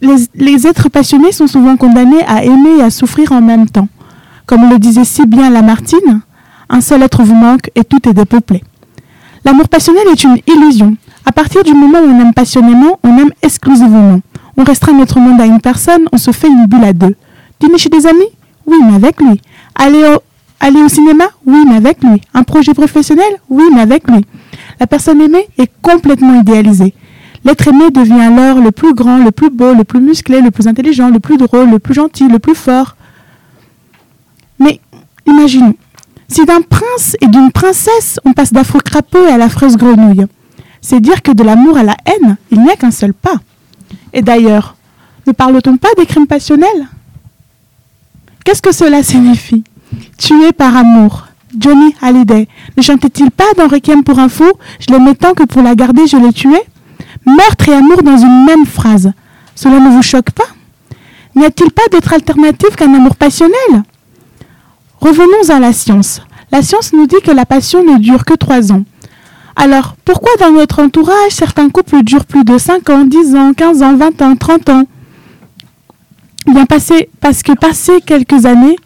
Les, 0.00 0.66
êtres 0.66 0.88
passionnés 0.88 1.32
sont 1.32 1.48
souvent 1.48 1.76
condamnés 1.76 2.22
à 2.28 2.44
aimer 2.44 2.78
et 2.78 2.82
à 2.82 2.90
souffrir 2.90 3.32
en 3.32 3.40
même 3.40 3.68
temps. 3.68 3.88
Comme 4.46 4.70
le 4.70 4.78
disait 4.78 5.04
si 5.04 5.26
bien 5.26 5.50
Lamartine, 5.50 6.20
un 6.68 6.80
seul 6.80 7.02
être 7.02 7.22
vous 7.22 7.34
manque 7.34 7.70
et 7.74 7.84
tout 7.84 8.08
est 8.08 8.14
dépeuplé. 8.14 8.62
L'amour 9.44 9.68
passionnel 9.68 10.06
est 10.12 10.24
une 10.24 10.38
illusion. 10.46 10.96
À 11.24 11.32
partir 11.32 11.62
du 11.62 11.72
moment 11.74 11.98
où 12.00 12.10
on 12.10 12.20
aime 12.20 12.34
passionnément, 12.34 12.98
on 13.02 13.18
aime 13.18 13.30
exclusivement. 13.42 14.20
On 14.56 14.64
restreint 14.64 14.92
notre 14.92 15.20
monde 15.20 15.40
à 15.40 15.46
une 15.46 15.60
personne, 15.60 16.06
on 16.12 16.18
se 16.18 16.30
fait 16.32 16.48
une 16.48 16.66
bulle 16.66 16.84
à 16.84 16.92
deux. 16.92 17.14
Dîner 17.60 17.78
chez 17.78 17.88
des 17.88 18.06
amis? 18.06 18.28
Oui, 18.66 18.76
mais 18.84 18.94
avec 18.94 19.20
lui. 19.20 19.40
Aller 19.74 20.04
au, 20.04 20.88
cinéma? 20.88 21.24
Oui, 21.46 21.64
mais 21.66 21.76
avec 21.76 22.02
lui. 22.02 22.20
Un 22.34 22.42
projet 22.42 22.74
professionnel? 22.74 23.38
Oui, 23.48 23.64
mais 23.72 23.80
avec 23.80 24.08
lui. 24.10 24.24
La 24.80 24.86
personne 24.86 25.20
aimée 25.20 25.48
est 25.58 25.70
complètement 25.80 26.40
idéalisée. 26.40 26.94
L'être 27.44 27.68
aimé 27.68 27.90
devient 27.90 28.20
alors 28.20 28.58
le 28.58 28.72
plus 28.72 28.94
grand, 28.94 29.18
le 29.18 29.30
plus 29.30 29.50
beau, 29.50 29.72
le 29.72 29.84
plus 29.84 30.00
musclé, 30.00 30.40
le 30.40 30.50
plus 30.50 30.66
intelligent, 30.66 31.08
le 31.08 31.20
plus 31.20 31.36
drôle, 31.36 31.70
le 31.70 31.78
plus 31.78 31.94
gentil, 31.94 32.28
le 32.28 32.38
plus 32.38 32.54
fort. 32.54 32.96
Mais 34.58 34.80
imaginons, 35.26 35.74
si 36.28 36.44
d'un 36.44 36.60
prince 36.60 37.16
et 37.20 37.26
d'une 37.26 37.50
princesse 37.52 38.20
on 38.24 38.32
passe 38.32 38.52
d'affreux 38.52 38.80
crapaud 38.80 39.24
à 39.24 39.38
l'affreuse 39.38 39.76
grenouille, 39.76 40.26
c'est 40.80 41.00
dire 41.00 41.22
que 41.22 41.32
de 41.32 41.42
l'amour 41.42 41.76
à 41.76 41.82
la 41.82 41.96
haine, 42.06 42.36
il 42.50 42.62
n'y 42.62 42.70
a 42.70 42.76
qu'un 42.76 42.90
seul 42.90 43.12
pas. 43.12 43.36
Et 44.12 44.22
d'ailleurs, 44.22 44.76
ne 45.26 45.32
parle-t-on 45.32 45.76
pas 45.76 45.88
des 45.96 46.06
crimes 46.06 46.26
passionnels? 46.26 46.88
Qu'est-ce 48.44 48.62
que 48.62 48.72
cela 48.72 49.02
signifie? 49.02 49.64
Tuer 50.16 50.52
par 50.52 50.76
amour, 50.76 51.26
Johnny 51.58 51.94
Hallyday 52.00 52.48
ne 52.76 52.82
chantait-il 52.82 53.30
pas 53.30 53.52
dans 53.56 53.68
Requiem 53.68 54.04
pour 54.04 54.18
un 54.18 54.28
fou 54.28 54.50
Je 54.80 54.92
l'aimais 54.92 55.14
tant 55.14 55.34
que 55.34 55.44
pour 55.44 55.62
la 55.62 55.74
garder, 55.74 56.06
je 56.06 56.16
l'ai 56.16 56.32
tué? 56.32 56.58
Meurtre 57.26 57.68
et 57.68 57.74
amour 57.74 58.02
dans 58.02 58.16
une 58.16 58.44
même 58.44 58.66
phrase. 58.66 59.12
Cela 59.54 59.80
ne 59.80 59.90
vous 59.90 60.02
choque 60.02 60.30
pas? 60.30 60.48
N'y 61.34 61.44
a-t-il 61.44 61.70
pas 61.70 61.82
d'autre 61.92 62.12
alternative 62.12 62.74
qu'un 62.76 62.92
amour 62.94 63.16
passionnel? 63.16 63.82
Revenons 65.00 65.50
à 65.50 65.60
la 65.60 65.72
science. 65.72 66.20
La 66.50 66.62
science 66.62 66.92
nous 66.92 67.06
dit 67.06 67.20
que 67.24 67.30
la 67.30 67.46
passion 67.46 67.84
ne 67.84 67.98
dure 67.98 68.24
que 68.24 68.34
trois 68.34 68.72
ans. 68.72 68.84
Alors, 69.54 69.96
pourquoi 70.04 70.30
dans 70.38 70.52
notre 70.52 70.82
entourage 70.82 71.32
certains 71.32 71.68
couples 71.68 72.02
durent 72.02 72.24
plus 72.24 72.44
de 72.44 72.58
5 72.58 72.88
ans, 72.90 73.04
10 73.04 73.34
ans, 73.34 73.52
15 73.54 73.82
ans, 73.82 73.96
20 73.96 74.22
ans, 74.22 74.36
30 74.36 74.68
ans? 74.68 74.84
Bien 76.46 76.64
passé, 76.64 77.10
parce 77.20 77.42
que 77.42 77.52
passé 77.52 78.00
quelques 78.06 78.46
années, 78.46 78.76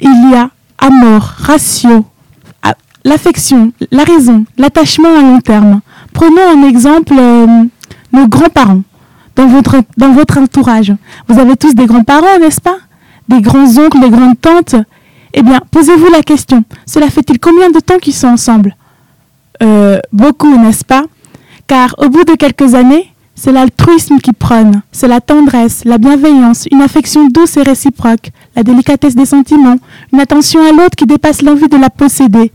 il 0.00 0.30
y 0.30 0.34
a 0.34 0.50
amour, 0.78 1.22
ratio, 1.22 2.04
l'affection, 3.04 3.72
la 3.90 4.04
raison, 4.04 4.44
l'attachement 4.58 5.16
à 5.16 5.22
long 5.22 5.40
terme. 5.40 5.80
Prenons 6.12 6.42
en 6.54 6.68
exemple 6.68 7.14
euh, 7.18 7.64
nos 8.12 8.28
grands-parents 8.28 8.82
dans 9.34 10.12
votre 10.12 10.38
entourage. 10.38 10.92
Vous 11.26 11.38
avez 11.38 11.56
tous 11.56 11.74
des 11.74 11.86
grands-parents, 11.86 12.38
n'est-ce 12.40 12.60
pas? 12.60 12.76
Des 13.28 13.40
grands-oncles, 13.40 14.00
des 14.00 14.10
grandes-tantes 14.10 14.76
Eh 15.34 15.42
bien, 15.42 15.60
posez-vous 15.70 16.10
la 16.10 16.22
question. 16.22 16.64
Cela 16.86 17.08
fait-il 17.10 17.38
combien 17.38 17.70
de 17.70 17.80
temps 17.80 17.98
qu'ils 17.98 18.14
sont 18.14 18.28
ensemble? 18.28 18.74
Euh, 19.62 19.98
Beaucoup, 20.12 20.56
n'est-ce 20.56 20.84
pas? 20.84 21.04
Car 21.66 21.94
au 21.98 22.08
bout 22.08 22.24
de 22.24 22.34
quelques 22.34 22.74
années, 22.74 23.12
c'est 23.34 23.52
l'altruisme 23.52 24.18
qui 24.18 24.32
prône, 24.32 24.82
c'est 24.90 25.06
la 25.06 25.20
tendresse, 25.20 25.84
la 25.84 25.98
bienveillance, 25.98 26.66
une 26.72 26.80
affection 26.80 27.28
douce 27.28 27.56
et 27.56 27.62
réciproque, 27.62 28.30
la 28.56 28.62
délicatesse 28.64 29.14
des 29.14 29.26
sentiments, 29.26 29.76
une 30.12 30.20
attention 30.20 30.60
à 30.66 30.72
l'autre 30.72 30.96
qui 30.96 31.06
dépasse 31.06 31.42
l'envie 31.42 31.68
de 31.68 31.76
la 31.76 31.90
posséder. 31.90 32.50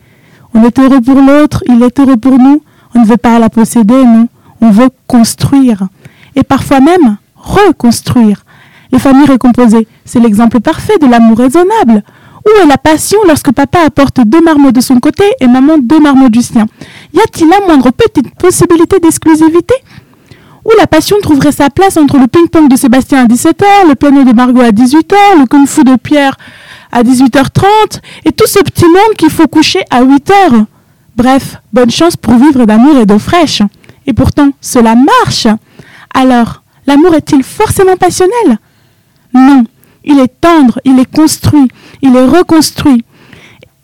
On 0.53 0.63
est 0.63 0.77
heureux 0.79 0.99
pour 0.99 1.21
l'autre, 1.21 1.63
il 1.67 1.81
est 1.83 1.99
heureux 1.99 2.17
pour 2.17 2.37
nous. 2.37 2.61
On 2.95 3.01
ne 3.01 3.05
veut 3.05 3.17
pas 3.17 3.39
la 3.39 3.49
posséder, 3.49 4.03
non. 4.03 4.27
On 4.61 4.71
veut 4.71 4.89
construire. 5.07 5.87
Et 6.35 6.43
parfois 6.43 6.79
même 6.79 7.17
reconstruire. 7.35 8.45
Les 8.93 8.99
familles 8.99 9.25
recomposées, 9.25 9.87
c'est 10.05 10.19
l'exemple 10.19 10.59
parfait 10.59 10.99
de 10.99 11.07
l'amour 11.07 11.39
raisonnable. 11.39 12.03
Où 12.45 12.63
est 12.63 12.67
la 12.67 12.77
passion 12.77 13.17
lorsque 13.27 13.51
papa 13.51 13.79
apporte 13.79 14.21
deux 14.23 14.39
marmots 14.39 14.71
de 14.71 14.81
son 14.81 14.99
côté 14.99 15.23
et 15.39 15.47
maman 15.47 15.79
deux 15.79 15.99
marmots 15.99 16.29
du 16.29 16.43
sien? 16.43 16.67
Y 17.11 17.19
a-t-il 17.19 17.49
la 17.49 17.59
moindre 17.65 17.89
petite 17.89 18.35
possibilité 18.35 18.99
d'exclusivité? 18.99 19.73
Où 20.63 20.69
la 20.77 20.85
passion 20.85 21.17
trouverait 21.23 21.51
sa 21.51 21.71
place 21.71 21.97
entre 21.97 22.19
le 22.19 22.27
ping-pong 22.27 22.69
de 22.69 22.75
Sébastien 22.75 23.23
à 23.23 23.25
17h, 23.25 23.89
le 23.89 23.95
piano 23.95 24.23
de 24.25 24.31
Margot 24.31 24.61
à 24.61 24.69
18h, 24.69 25.39
le 25.39 25.47
kung-fu 25.47 25.83
de 25.83 25.95
Pierre 25.95 26.37
à 26.91 27.01
18h30 27.01 27.65
et 28.25 28.31
tout 28.31 28.45
ce 28.45 28.59
petit 28.59 28.85
monde 28.85 29.15
qu'il 29.17 29.31
faut 29.31 29.47
coucher 29.47 29.79
à 29.89 30.03
8h. 30.03 30.65
Bref, 31.15 31.55
bonne 31.73 31.89
chance 31.89 32.15
pour 32.15 32.35
vivre 32.35 32.65
d'amour 32.65 32.97
et 32.99 33.07
d'eau 33.07 33.17
fraîche. 33.17 33.63
Et 34.05 34.13
pourtant, 34.13 34.51
cela 34.61 34.93
marche. 34.93 35.47
Alors, 36.13 36.61
l'amour 36.85 37.15
est-il 37.15 37.41
forcément 37.41 37.97
passionnel? 37.97 38.59
Non, 39.33 39.63
il 40.03 40.19
est 40.19 40.41
tendre, 40.41 40.79
il 40.85 40.99
est 40.99 41.11
construit, 41.11 41.67
il 42.01 42.15
est 42.15 42.25
reconstruit. 42.25 43.03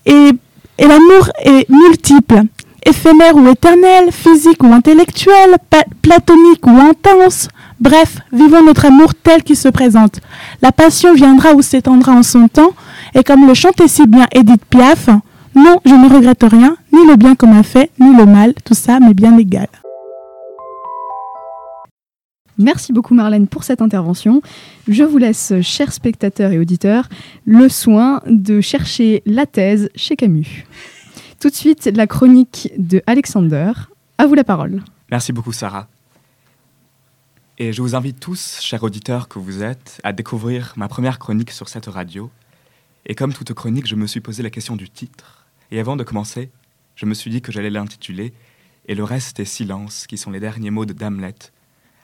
Et, 0.05 0.31
l'amour 0.79 1.29
est 1.43 1.69
multiple 1.69 2.43
éphémère 2.85 3.35
ou 3.35 3.47
éternel, 3.47 4.11
physique 4.11 4.63
ou 4.63 4.73
intellectuel, 4.73 5.57
platonique 6.01 6.65
ou 6.65 6.77
intense. 6.79 7.47
Bref, 7.79 8.17
vivons 8.31 8.63
notre 8.63 8.85
amour 8.85 9.13
tel 9.15 9.43
qu'il 9.43 9.55
se 9.55 9.69
présente. 9.69 10.19
La 10.61 10.71
passion 10.71 11.13
viendra 11.13 11.53
ou 11.53 11.61
s'étendra 11.61 12.13
en 12.13 12.23
son 12.23 12.47
temps, 12.47 12.71
et 13.15 13.23
comme 13.23 13.47
le 13.47 13.53
chantait 13.53 13.87
si 13.87 14.05
bien 14.07 14.27
Edith 14.31 14.65
Piaf, 14.69 15.09
non, 15.55 15.79
je 15.85 15.93
ne 15.93 16.09
regrette 16.13 16.43
rien, 16.43 16.75
ni 16.93 17.05
le 17.05 17.15
bien 17.15 17.35
comme 17.35 17.53
un 17.53 17.63
fait, 17.63 17.91
ni 17.99 18.15
le 18.15 18.25
mal, 18.25 18.53
tout 18.63 18.73
ça 18.73 18.99
m'est 18.99 19.13
bien 19.13 19.37
égal. 19.37 19.67
Merci 22.59 22.91
beaucoup 22.91 23.13
Marlène 23.13 23.47
pour 23.47 23.63
cette 23.63 23.81
intervention. 23.81 24.41
Je 24.89 25.03
vous 25.03 25.17
laisse, 25.17 25.53
chers 25.61 25.93
spectateurs 25.93 26.51
et 26.51 26.59
auditeurs, 26.59 27.07
le 27.45 27.69
soin 27.69 28.21
de 28.27 28.59
chercher 28.59 29.23
la 29.25 29.45
thèse 29.45 29.89
chez 29.95 30.17
Camus. 30.17 30.65
Tout 31.39 31.49
de 31.49 31.55
suite, 31.55 31.89
la 31.95 32.05
chronique 32.05 32.73
de 32.77 33.01
Alexander. 33.07 33.71
À 34.17 34.27
vous 34.27 34.33
la 34.33 34.43
parole. 34.43 34.83
Merci 35.09 35.31
beaucoup, 35.31 35.53
Sarah. 35.53 35.87
Et 37.57 37.71
je 37.71 37.81
vous 37.81 37.95
invite 37.95 38.19
tous, 38.19 38.59
chers 38.61 38.83
auditeurs 38.83 39.29
que 39.29 39.39
vous 39.39 39.63
êtes, 39.63 40.01
à 40.03 40.11
découvrir 40.11 40.73
ma 40.75 40.89
première 40.89 41.17
chronique 41.17 41.51
sur 41.51 41.69
cette 41.69 41.85
radio. 41.85 42.29
Et 43.05 43.15
comme 43.15 43.31
toute 43.31 43.53
chronique, 43.53 43.87
je 43.87 43.95
me 43.95 44.05
suis 44.05 44.19
posé 44.19 44.43
la 44.43 44.49
question 44.49 44.75
du 44.75 44.89
titre. 44.89 45.45
Et 45.71 45.79
avant 45.79 45.95
de 45.95 46.03
commencer, 46.03 46.49
je 46.95 47.05
me 47.05 47.13
suis 47.13 47.31
dit 47.31 47.41
que 47.41 47.53
j'allais 47.53 47.69
l'intituler 47.69 48.33
Et 48.89 48.95
le 48.95 49.05
reste 49.05 49.39
est 49.39 49.45
silence, 49.45 50.07
qui 50.07 50.17
sont 50.17 50.31
les 50.31 50.41
derniers 50.41 50.71
mots 50.71 50.85
de 50.85 50.91
Damlet, 50.91 51.35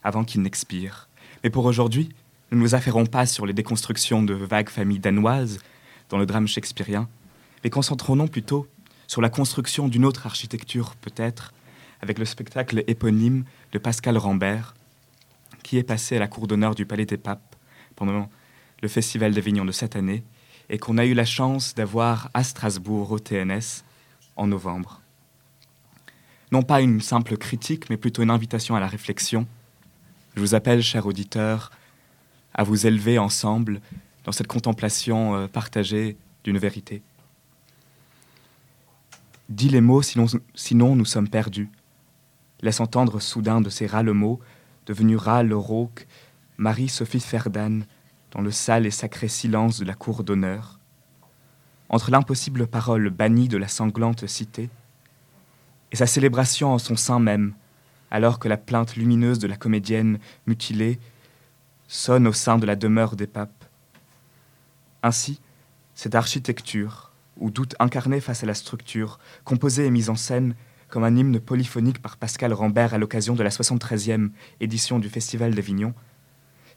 avant 0.05 0.23
qu'il 0.23 0.41
n'expire. 0.41 1.09
Mais 1.43 1.49
pour 1.49 1.65
aujourd'hui, 1.65 2.09
nous 2.51 2.59
ne 2.59 2.63
nous 2.63 2.75
affairons 2.75 3.05
pas 3.05 3.25
sur 3.25 3.45
les 3.45 3.53
déconstructions 3.53 4.23
de 4.23 4.35
vagues 4.35 4.69
familles 4.69 4.99
danoises 4.99 5.59
dans 6.09 6.17
le 6.17 6.25
drame 6.25 6.47
shakespearien, 6.47 7.09
mais 7.63 7.69
concentrons-nous 7.69 8.27
plutôt 8.27 8.67
sur 9.07 9.21
la 9.21 9.29
construction 9.29 9.87
d'une 9.87 10.05
autre 10.05 10.27
architecture 10.27 10.95
peut-être, 10.95 11.53
avec 12.01 12.19
le 12.19 12.25
spectacle 12.25 12.83
éponyme 12.87 13.45
de 13.71 13.79
Pascal 13.79 14.17
Rambert, 14.17 14.75
qui 15.63 15.77
est 15.77 15.83
passé 15.83 16.15
à 16.15 16.19
la 16.19 16.27
cour 16.27 16.47
d'honneur 16.47 16.75
du 16.75 16.85
Palais 16.85 17.05
des 17.05 17.17
Papes 17.17 17.55
pendant 17.95 18.29
le 18.81 18.87
Festival 18.87 19.33
d'Avignon 19.33 19.65
de 19.65 19.71
cette 19.71 19.95
année, 19.95 20.23
et 20.69 20.77
qu'on 20.77 20.99
a 20.99 21.05
eu 21.05 21.13
la 21.13 21.25
chance 21.25 21.73
d'avoir 21.73 22.29
à 22.33 22.43
Strasbourg 22.43 23.11
au 23.11 23.19
TNS 23.19 23.83
en 24.35 24.47
novembre. 24.47 25.01
Non 26.51 26.61
pas 26.61 26.81
une 26.81 27.01
simple 27.01 27.37
critique, 27.37 27.89
mais 27.89 27.97
plutôt 27.97 28.21
une 28.21 28.29
invitation 28.29 28.75
à 28.75 28.79
la 28.79 28.87
réflexion. 28.87 29.47
Je 30.35 30.41
vous 30.41 30.53
appelle, 30.53 30.83
chers 30.83 31.05
auditeurs, 31.05 31.71
à 32.53 32.63
vous 32.63 32.85
élever 32.85 33.17
ensemble 33.17 33.79
dans 34.25 34.33
cette 34.33 34.47
contemplation 34.47 35.35
euh, 35.35 35.47
partagée 35.47 36.17
d'une 36.43 36.57
vérité. 36.57 37.01
dis 39.47 39.69
les 39.69 39.81
mots, 39.81 40.01
sinon, 40.01 40.95
nous 40.95 41.05
sommes 41.05 41.29
perdus. 41.29 41.69
Laisse 42.61 42.81
entendre 42.81 43.21
soudain 43.21 43.61
de 43.61 43.69
ces 43.69 43.87
râles-mots, 43.87 44.41
devenus 44.85 45.17
râles 45.17 45.53
rauques, 45.53 46.05
Marie-Sophie 46.57 47.21
Ferdan, 47.21 47.81
dans 48.31 48.41
le 48.41 48.51
sale 48.51 48.85
et 48.85 48.91
sacré 48.91 49.29
silence 49.29 49.79
de 49.79 49.85
la 49.85 49.93
cour 49.93 50.25
d'honneur. 50.25 50.79
Entre 51.87 52.11
l'impossible 52.11 52.67
parole 52.67 53.09
bannie 53.09 53.47
de 53.47 53.57
la 53.57 53.69
sanglante 53.69 54.27
cité, 54.27 54.69
et 55.91 55.95
sa 55.95 56.07
célébration 56.07 56.73
en 56.73 56.77
son 56.77 56.97
sein 56.97 57.19
même, 57.19 57.53
alors 58.15 58.39
que 58.39 58.47
la 58.47 58.55
plainte 58.55 58.95
lumineuse 58.95 59.39
de 59.39 59.47
la 59.47 59.57
comédienne 59.57 60.19
mutilée 60.47 60.99
sonne 61.89 62.27
au 62.27 62.31
sein 62.31 62.57
de 62.57 62.65
la 62.65 62.77
demeure 62.77 63.17
des 63.17 63.27
papes. 63.27 63.65
Ainsi, 65.03 65.41
cette 65.95 66.15
architecture, 66.15 67.11
ou 67.35 67.51
doute 67.51 67.75
incarné 67.77 68.21
face 68.21 68.41
à 68.41 68.45
la 68.45 68.53
structure, 68.53 69.19
composée 69.43 69.85
et 69.85 69.91
mise 69.91 70.09
en 70.09 70.15
scène 70.15 70.55
comme 70.87 71.03
un 71.03 71.13
hymne 71.13 71.41
polyphonique 71.41 72.01
par 72.01 72.15
Pascal 72.15 72.53
Rambert 72.53 72.93
à 72.93 72.97
l'occasion 72.99 73.35
de 73.35 73.43
la 73.43 73.49
73e 73.49 74.29
édition 74.61 74.97
du 74.97 75.09
Festival 75.09 75.53
d'Avignon, 75.53 75.93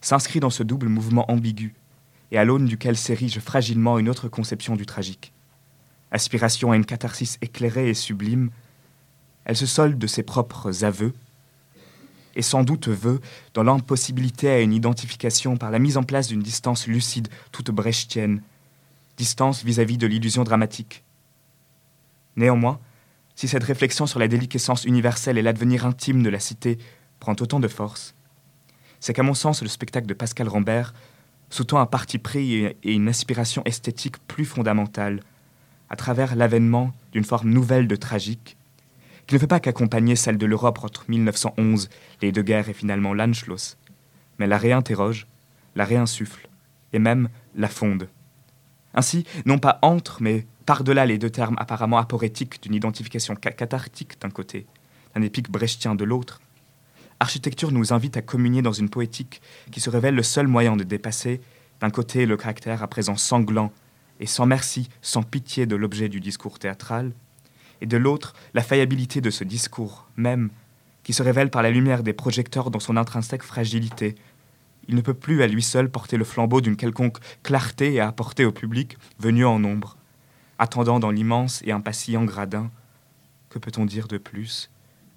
s'inscrit 0.01 0.41
dans 0.41 0.49
ce 0.49 0.63
double 0.63 0.89
mouvement 0.89 1.31
ambigu, 1.31 1.73
et 2.31 2.37
à 2.37 2.43
l'aune 2.43 2.65
duquel 2.65 2.97
s'érige 2.97 3.39
fragilement 3.39 3.97
une 3.97 4.09
autre 4.09 4.27
conception 4.27 4.75
du 4.75 4.85
tragique. 4.85 5.31
Aspiration 6.11 6.73
à 6.73 6.75
une 6.75 6.85
catharsis 6.85 7.37
éclairée 7.41 7.89
et 7.89 7.93
sublime, 7.93 8.49
elle 9.45 9.55
se 9.55 9.65
solde 9.65 9.97
de 9.97 10.05
ses 10.05 10.23
propres 10.23 10.83
aveux, 10.83 11.13
et 12.35 12.41
sans 12.41 12.63
doute 12.63 12.87
veut, 12.87 13.19
dans 13.53 13.63
l'impossibilité 13.63 14.49
à 14.49 14.61
une 14.61 14.73
identification 14.73 15.57
par 15.57 15.71
la 15.71 15.79
mise 15.79 15.97
en 15.97 16.03
place 16.03 16.27
d'une 16.27 16.41
distance 16.41 16.87
lucide, 16.87 17.27
toute 17.51 17.71
brechtienne, 17.71 18.41
distance 19.17 19.63
vis-à-vis 19.63 19.97
de 19.97 20.07
l'illusion 20.07 20.43
dramatique. 20.43 21.03
Néanmoins, 22.35 22.79
si 23.35 23.47
cette 23.47 23.63
réflexion 23.63 24.05
sur 24.05 24.19
la 24.19 24.27
déliquescence 24.27 24.85
universelle 24.85 25.37
et 25.37 25.41
l'advenir 25.41 25.85
intime 25.85 26.23
de 26.23 26.29
la 26.29 26.39
cité 26.39 26.77
prend 27.19 27.35
autant 27.39 27.59
de 27.59 27.67
force, 27.67 28.15
c'est 28.99 29.13
qu'à 29.13 29.23
mon 29.23 29.33
sens, 29.33 29.61
le 29.61 29.69
spectacle 29.69 30.07
de 30.07 30.13
Pascal 30.13 30.47
Rambert 30.47 30.93
sous-tend 31.49 31.79
un 31.79 31.85
parti 31.85 32.19
pris 32.19 32.65
et 32.65 32.77
une 32.83 33.07
aspiration 33.07 33.63
esthétique 33.65 34.17
plus 34.27 34.45
fondamentale, 34.45 35.21
à 35.89 35.95
travers 35.95 36.35
l'avènement 36.35 36.91
d'une 37.11 37.23
forme 37.23 37.49
nouvelle 37.49 37.87
de 37.87 37.95
tragique, 37.95 38.55
qui 39.29 39.35
ne 39.35 39.39
fait 39.39 39.45
pas 39.45 39.59
qu'accompagner 39.59 40.15
celle 40.15 40.39
de 40.39 40.47
l'Europe 40.47 40.79
entre 40.83 41.05
1911, 41.07 41.89
les 42.23 42.31
deux 42.31 42.41
guerres 42.41 42.67
et 42.67 42.73
finalement 42.73 43.13
l'Anschluss, 43.13 43.77
mais 44.39 44.47
la 44.47 44.57
réinterroge, 44.57 45.27
la 45.75 45.85
réinsuffle, 45.85 46.49
et 46.93 46.97
même 46.97 47.29
la 47.53 47.67
fonde. 47.67 48.09
Ainsi, 48.95 49.25
non 49.45 49.59
pas 49.59 49.77
entre, 49.83 50.23
mais 50.23 50.47
par-delà 50.65 51.05
les 51.05 51.19
deux 51.19 51.29
termes 51.29 51.57
apparemment 51.59 51.99
aporétiques 51.99 52.63
d'une 52.63 52.73
identification 52.73 53.35
cathartique 53.35 54.19
d'un 54.19 54.31
côté, 54.31 54.65
d'un 55.13 55.21
épique 55.21 55.51
brechtien 55.51 55.93
de 55.93 56.05
l'autre, 56.05 56.41
architecture 57.19 57.71
nous 57.71 57.93
invite 57.93 58.17
à 58.17 58.23
communier 58.23 58.63
dans 58.63 58.73
une 58.73 58.89
poétique 58.89 59.43
qui 59.71 59.79
se 59.79 59.91
révèle 59.91 60.15
le 60.15 60.23
seul 60.23 60.47
moyen 60.47 60.75
de 60.75 60.83
dépasser, 60.83 61.39
d'un 61.81 61.91
côté, 61.91 62.25
le 62.25 62.35
caractère 62.35 62.81
à 62.81 62.87
présent 62.87 63.15
sanglant 63.15 63.71
et 64.19 64.25
sans 64.25 64.47
merci, 64.47 64.89
sans 65.03 65.21
pitié 65.21 65.67
de 65.67 65.75
l'objet 65.75 66.09
du 66.09 66.19
discours 66.19 66.57
théâtral, 66.57 67.11
et 67.81 67.85
de 67.85 67.97
l'autre, 67.97 68.33
la 68.53 68.61
faillibilité 68.61 69.21
de 69.21 69.29
ce 69.29 69.43
discours 69.43 70.07
même, 70.15 70.49
qui 71.03 71.13
se 71.13 71.23
révèle 71.23 71.49
par 71.49 71.63
la 71.63 71.71
lumière 71.71 72.03
des 72.03 72.13
projecteurs 72.13 72.71
dans 72.71 72.79
son 72.79 72.97
intrinsèque 72.97 73.43
fragilité. 73.43 74.15
Il 74.87 74.95
ne 74.95 75.01
peut 75.01 75.13
plus 75.13 75.43
à 75.43 75.47
lui 75.47 75.63
seul 75.63 75.89
porter 75.89 76.17
le 76.17 76.23
flambeau 76.23 76.61
d'une 76.61 76.75
quelconque 76.75 77.17
clarté 77.43 77.93
et 77.93 77.99
apporter 77.99 78.45
au 78.45 78.51
public, 78.51 78.97
venu 79.19 79.45
en 79.45 79.59
nombre, 79.59 79.97
attendant 80.57 80.99
dans 80.99 81.11
l'immense 81.11 81.61
et 81.65 81.71
impatient 81.71 82.25
gradin. 82.25 82.71
Que 83.49 83.59
peut-on 83.59 83.85
dire 83.85 84.07
de 84.07 84.17
plus? 84.17 84.69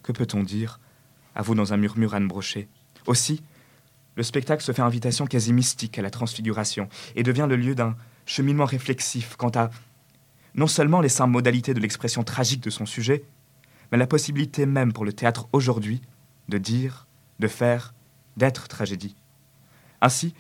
Que 0.03 0.13
peut-on 0.13 0.43
dire? 0.43 0.81
À 1.35 1.43
vous 1.43 1.55
dans 1.55 1.73
un 1.73 1.77
murmure 1.77 2.15
Anne 2.15 2.29
Brochet. 2.29 2.69
Aussi, 3.07 3.43
le 4.15 4.23
spectacle 4.23 4.63
se 4.63 4.73
fait 4.73 4.83
invitation 4.83 5.27
quasi 5.27 5.53
mystique 5.53 5.99
à 5.99 6.03
la 6.03 6.11
transfiguration 6.11 6.89
et 7.17 7.23
devient 7.23 7.47
le 7.49 7.57
lieu 7.57 7.75
d'un 7.75 7.97
cheminement 8.27 8.67
réflexif 8.67 9.37
quant 9.37 9.53
à 9.55 9.71
non 10.55 10.67
seulement 10.67 11.01
les 11.01 11.09
simples 11.09 11.33
modalités 11.33 11.75
de 11.75 11.81
l'expression 11.81 12.23
tragique 12.23 12.63
de 12.63 12.71
son 12.71 12.87
sujet, 12.87 13.25
mais 13.91 13.99
la 13.99 14.07
possibilité 14.07 14.67
même 14.67 14.93
pour 14.93 15.05
le 15.05 15.13
théâtre 15.13 15.49
aujourd'hui 15.53 16.03
de 16.49 16.59
dire, 16.59 17.07
de 17.41 17.49
faire, 17.49 17.95
d'être 18.37 18.69
tragédie. 18.69 19.17
Ainsi, 20.01 20.35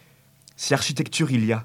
si 0.56 0.74
architecture 0.74 1.30
il 1.30 1.44
y 1.44 1.52
a, 1.52 1.64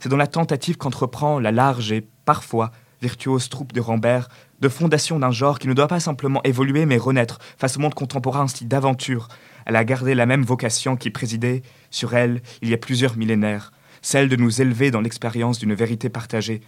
c'est 0.00 0.08
dans 0.08 0.16
la 0.16 0.26
tentative 0.26 0.76
qu'entreprend 0.76 1.38
la 1.38 1.52
large 1.52 1.92
et 1.92 2.06
parfois 2.24 2.72
virtuose 3.00 3.48
troupe 3.48 3.72
de 3.72 3.80
Rambert 3.80 4.28
de 4.60 4.68
fondation 4.68 5.18
d'un 5.18 5.32
genre 5.32 5.58
qui 5.58 5.66
ne 5.66 5.74
doit 5.74 5.88
pas 5.88 5.98
simplement 5.98 6.42
évoluer 6.44 6.86
mais 6.86 6.96
renaître 6.96 7.38
face 7.58 7.76
au 7.76 7.80
monde 7.80 7.94
contemporain 7.94 8.46
style 8.46 8.68
d'aventure. 8.68 9.28
Elle 9.66 9.74
a 9.74 9.84
gardé 9.84 10.14
la 10.14 10.24
même 10.24 10.44
vocation 10.44 10.96
qui 10.96 11.10
présidait 11.10 11.62
sur 11.90 12.14
elle 12.14 12.42
il 12.62 12.68
y 12.68 12.74
a 12.74 12.78
plusieurs 12.78 13.16
millénaires, 13.16 13.72
celle 14.02 14.28
de 14.28 14.36
nous 14.36 14.62
élever 14.62 14.92
dans 14.92 15.00
l'expérience 15.00 15.58
d'une 15.58 15.74
vérité 15.74 16.08
partagée. 16.08 16.60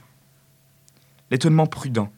L'étonnement 1.31 1.67
prudent 1.67 2.11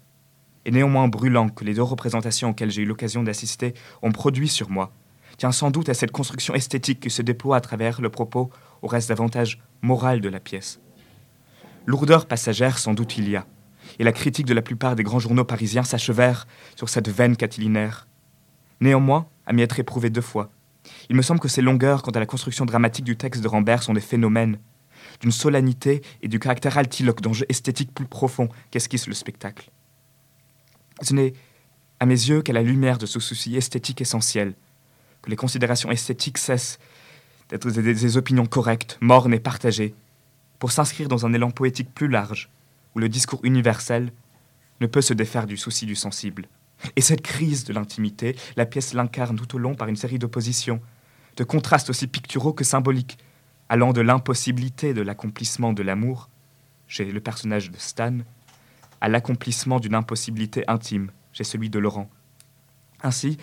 et 0.64 0.70
néanmoins 0.70 1.08
brûlant 1.08 1.48
que 1.48 1.64
les 1.64 1.74
deux 1.74 1.82
représentations 1.82 2.50
auxquelles 2.50 2.70
j'ai 2.70 2.82
eu 2.82 2.86
l'occasion 2.86 3.22
d'assister 3.22 3.72
ont 4.02 4.12
produit 4.12 4.48
sur 4.48 4.68
moi 4.68 4.92
tient 5.36 5.52
sans 5.52 5.70
doute 5.70 5.88
à 5.88 5.94
cette 5.94 6.12
construction 6.12 6.54
esthétique 6.54 7.00
qui 7.00 7.10
se 7.10 7.22
déploie 7.22 7.56
à 7.56 7.60
travers 7.60 8.00
le 8.00 8.10
propos 8.10 8.50
au 8.82 8.86
reste 8.86 9.08
davantage 9.08 9.60
moral 9.82 10.20
de 10.20 10.28
la 10.28 10.40
pièce. 10.40 10.80
Lourdeur 11.84 12.26
passagère 12.26 12.78
sans 12.78 12.94
doute 12.94 13.16
il 13.18 13.28
y 13.28 13.36
a, 13.36 13.46
et 13.98 14.04
la 14.04 14.12
critique 14.12 14.46
de 14.46 14.54
la 14.54 14.62
plupart 14.62 14.96
des 14.96 15.02
grands 15.02 15.18
journaux 15.18 15.44
parisiens 15.44 15.84
s'achevèrent 15.84 16.46
sur 16.74 16.88
cette 16.88 17.08
veine 17.08 17.36
catilinaire. 17.36 18.08
Néanmoins, 18.80 19.28
à 19.46 19.52
m'y 19.52 19.62
être 19.62 19.78
éprouvé 19.78 20.10
deux 20.10 20.20
fois, 20.20 20.50
il 21.10 21.16
me 21.16 21.22
semble 21.22 21.40
que 21.40 21.48
ces 21.48 21.62
longueurs 21.62 22.02
quant 22.02 22.12
à 22.12 22.20
la 22.20 22.26
construction 22.26 22.64
dramatique 22.64 23.04
du 23.04 23.16
texte 23.16 23.42
de 23.42 23.48
Rambert 23.48 23.82
sont 23.82 23.94
des 23.94 24.00
phénomènes, 24.00 24.58
d'une 25.20 25.32
solennité 25.32 26.02
et 26.22 26.28
du 26.28 26.38
caractère 26.38 26.78
altiloque 26.78 27.20
d'enjeu 27.20 27.46
esthétique 27.48 27.92
plus 27.94 28.06
profond 28.06 28.48
qu'esquisse 28.70 29.06
le 29.06 29.14
spectacle. 29.14 29.70
Ce 31.02 31.14
n'est, 31.14 31.34
à 32.00 32.06
mes 32.06 32.14
yeux, 32.14 32.42
qu'à 32.42 32.52
la 32.52 32.62
lumière 32.62 32.98
de 32.98 33.06
ce 33.06 33.20
souci 33.20 33.56
esthétique 33.56 34.00
essentiel, 34.00 34.54
que 35.22 35.30
les 35.30 35.36
considérations 35.36 35.90
esthétiques 35.90 36.38
cessent 36.38 36.78
d'être 37.48 37.70
des, 37.70 37.94
des 37.94 38.16
opinions 38.16 38.46
correctes, 38.46 38.98
mornes 39.00 39.34
et 39.34 39.40
partagées, 39.40 39.94
pour 40.58 40.72
s'inscrire 40.72 41.08
dans 41.08 41.26
un 41.26 41.32
élan 41.32 41.50
poétique 41.50 41.92
plus 41.94 42.08
large, 42.08 42.50
où 42.94 42.98
le 42.98 43.08
discours 43.08 43.40
universel 43.44 44.12
ne 44.80 44.86
peut 44.86 45.02
se 45.02 45.14
défaire 45.14 45.46
du 45.46 45.56
souci 45.56 45.86
du 45.86 45.94
sensible. 45.94 46.48
Et 46.96 47.00
cette 47.00 47.22
crise 47.22 47.64
de 47.64 47.72
l'intimité, 47.72 48.36
la 48.56 48.66
pièce 48.66 48.94
l'incarne 48.94 49.36
tout 49.36 49.56
au 49.56 49.58
long 49.58 49.74
par 49.74 49.88
une 49.88 49.96
série 49.96 50.18
d'oppositions, 50.18 50.80
de 51.36 51.44
contrastes 51.44 51.90
aussi 51.90 52.06
picturaux 52.06 52.52
que 52.52 52.64
symboliques, 52.64 53.18
allant 53.68 53.92
de 53.92 54.00
l'impossibilité 54.00 54.94
de 54.94 55.02
l'accomplissement 55.02 55.72
de 55.72 55.82
l'amour, 55.82 56.28
chez 56.88 57.04
le 57.04 57.20
personnage 57.20 57.70
de 57.70 57.76
Stan, 57.78 58.18
à 59.00 59.08
l'accomplissement 59.08 59.80
d'une 59.80 59.94
impossibilité 59.94 60.64
intime, 60.68 61.10
chez 61.32 61.44
celui 61.44 61.70
de 61.70 61.78
Laurent. 61.78 62.08
Ainsi, 63.02 63.36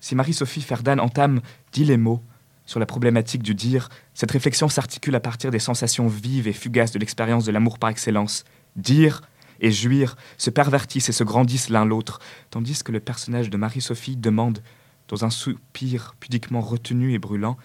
si 0.00 0.14
Marie-Sophie 0.14 0.62
Ferdan 0.62 0.98
entame 0.98 1.40
Dit 1.72 1.84
les 1.84 1.96
mots 1.96 2.22
sur 2.66 2.78
la 2.78 2.86
problématique 2.86 3.42
du 3.42 3.54
dire, 3.54 3.88
cette 4.14 4.30
réflexion 4.30 4.68
s'articule 4.68 5.16
à 5.16 5.20
partir 5.20 5.50
des 5.50 5.58
sensations 5.58 6.06
vives 6.06 6.46
et 6.46 6.52
fugaces 6.52 6.92
de 6.92 7.00
l'expérience 7.00 7.44
de 7.44 7.50
l'amour 7.50 7.80
par 7.80 7.90
excellence, 7.90 8.44
dire 8.76 9.22
et 9.60 9.72
jouir 9.72 10.16
se 10.38 10.50
pervertissent 10.50 11.08
et 11.08 11.12
se 11.12 11.24
grandissent 11.24 11.68
l'un 11.68 11.84
l'autre, 11.84 12.20
tandis 12.50 12.82
que 12.82 12.92
le 12.92 13.00
personnage 13.00 13.50
de 13.50 13.56
Marie-Sophie 13.56 14.16
demande, 14.16 14.62
dans 15.08 15.24
un 15.24 15.30
soupir 15.30 16.14
pudiquement 16.20 16.60
retenu 16.60 17.12
et 17.12 17.18
brûlant, 17.18 17.58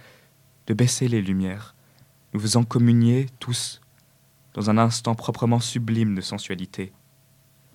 de 0.65 0.73
baisser 0.73 1.07
les 1.07 1.21
lumières. 1.21 1.74
Nous 2.35 2.41
vous 2.41 2.57
en 2.57 2.65
communier 2.65 3.27
tous 3.39 3.79
dans 4.55 4.69
un 4.69 4.77
instant 4.77 5.15
proprement 5.15 5.61
sublime 5.61 6.15
de 6.15 6.19
sensualité. 6.19 6.91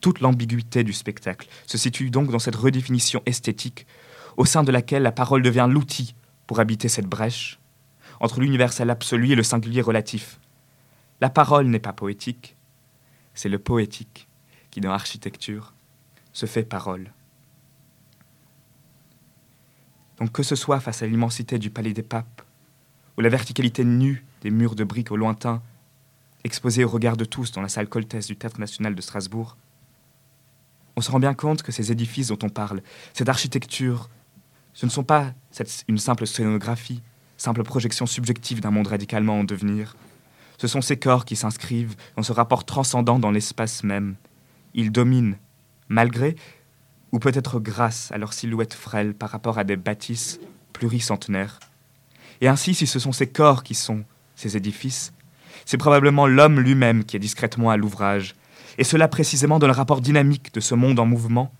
Toute 0.02 0.20
l'ambiguïté 0.20 0.84
du 0.84 0.92
spectacle 0.92 1.48
se 1.66 1.78
situe 1.78 2.10
donc 2.10 2.30
dans 2.30 2.38
cette 2.38 2.56
redéfinition 2.56 3.22
esthétique, 3.24 3.86
au 4.36 4.44
sein 4.44 4.62
de 4.62 4.70
laquelle 4.70 5.02
la 5.02 5.12
parole 5.12 5.40
devient 5.40 5.66
l'outil 5.66 6.14
pour 6.46 6.60
habiter 6.60 6.88
cette 6.90 7.06
brèche 7.06 7.58
entre 8.20 8.38
l'universel 8.40 8.90
absolu 8.90 9.30
et 9.30 9.34
le 9.34 9.42
singulier 9.42 9.80
relatif. 9.80 10.38
La 11.22 11.30
parole 11.30 11.68
n'est 11.68 11.78
pas 11.78 11.94
poétique, 11.94 12.54
c'est 13.32 13.48
le 13.48 13.58
poétique 13.58 14.28
qui, 14.70 14.82
dans 14.82 14.90
l'architecture, 14.90 15.72
se 16.34 16.44
fait 16.44 16.64
parole. 16.64 17.14
Donc 20.18 20.32
que 20.32 20.42
ce 20.42 20.54
soit 20.54 20.80
face 20.80 21.02
à 21.02 21.06
l'immensité 21.06 21.58
du 21.58 21.70
palais 21.70 21.94
des 21.94 22.02
papes, 22.02 22.42
ou 23.16 23.22
la 23.22 23.30
verticalité 23.30 23.86
nue 23.86 24.22
des 24.42 24.50
murs 24.50 24.74
de 24.74 24.84
briques 24.84 25.12
au 25.12 25.16
lointain, 25.16 25.62
exposés 26.44 26.84
au 26.84 26.88
regard 26.88 27.16
de 27.16 27.24
tous 27.24 27.52
dans 27.52 27.60
la 27.60 27.68
salle 27.68 27.88
Coltès 27.88 28.26
du 28.26 28.36
Théâtre 28.36 28.60
national 28.60 28.94
de 28.94 29.02
Strasbourg, 29.02 29.56
on 30.96 31.00
se 31.00 31.10
rend 31.10 31.20
bien 31.20 31.34
compte 31.34 31.62
que 31.62 31.72
ces 31.72 31.92
édifices 31.92 32.28
dont 32.28 32.38
on 32.42 32.48
parle, 32.48 32.82
cette 33.14 33.28
architecture, 33.28 34.10
ce 34.74 34.86
ne 34.86 34.90
sont 34.90 35.04
pas 35.04 35.32
une 35.88 35.98
simple 35.98 36.26
scénographie, 36.26 37.02
simple 37.36 37.62
projection 37.62 38.06
subjective 38.06 38.60
d'un 38.60 38.70
monde 38.70 38.88
radicalement 38.88 39.40
en 39.40 39.44
devenir, 39.44 39.96
ce 40.58 40.66
sont 40.66 40.82
ces 40.82 40.98
corps 40.98 41.24
qui 41.24 41.36
s'inscrivent 41.36 41.96
dans 42.16 42.22
ce 42.22 42.32
rapport 42.32 42.64
transcendant 42.64 43.18
dans 43.18 43.30
l'espace 43.30 43.82
même. 43.82 44.16
Ils 44.74 44.92
dominent, 44.92 45.38
malgré, 45.88 46.36
ou 47.12 47.18
peut-être 47.18 47.60
grâce 47.60 48.12
à 48.12 48.18
leur 48.18 48.34
silhouette 48.34 48.74
frêle 48.74 49.14
par 49.14 49.30
rapport 49.30 49.58
à 49.58 49.64
des 49.64 49.76
bâtisses 49.76 50.38
pluricentenaires. 50.74 51.60
Et 52.42 52.48
ainsi, 52.48 52.74
si 52.74 52.86
ce 52.86 52.98
sont 52.98 53.12
ces 53.12 53.26
corps 53.26 53.62
qui 53.62 53.74
sont 53.74 54.04
ces 54.40 54.56
édifices, 54.56 55.12
c'est 55.66 55.76
probablement 55.76 56.26
l'homme 56.26 56.60
lui-même 56.60 57.04
qui 57.04 57.16
est 57.16 57.20
discrètement 57.20 57.70
à 57.70 57.76
l'ouvrage, 57.76 58.34
et 58.78 58.84
cela 58.84 59.06
précisément 59.06 59.58
dans 59.58 59.66
le 59.66 59.72
rapport 59.72 60.00
dynamique 60.00 60.54
de 60.54 60.60
ce 60.60 60.74
monde 60.74 60.98
en 60.98 61.06
mouvement, 61.06 61.52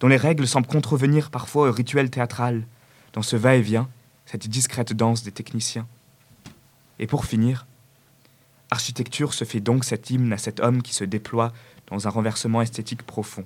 dont 0.00 0.08
les 0.08 0.16
règles 0.16 0.46
semblent 0.46 0.66
contrevenir 0.66 1.30
parfois 1.30 1.68
au 1.68 1.72
rituel 1.72 2.10
théâtral, 2.10 2.66
dans 3.12 3.22
ce 3.22 3.36
va-et-vient, 3.36 3.88
cette 4.26 4.48
discrète 4.48 4.92
danse 4.92 5.22
des 5.22 5.30
techniciens. 5.30 5.86
Et 6.98 7.06
pour 7.06 7.24
finir, 7.24 7.66
architecture 8.70 9.32
se 9.32 9.44
fait 9.44 9.60
donc 9.60 9.84
cet 9.84 10.10
hymne 10.10 10.32
à 10.32 10.38
cet 10.38 10.60
homme 10.60 10.82
qui 10.82 10.94
se 10.94 11.04
déploie 11.04 11.52
dans 11.86 12.08
un 12.08 12.10
renversement 12.10 12.60
esthétique 12.60 13.04
profond, 13.04 13.44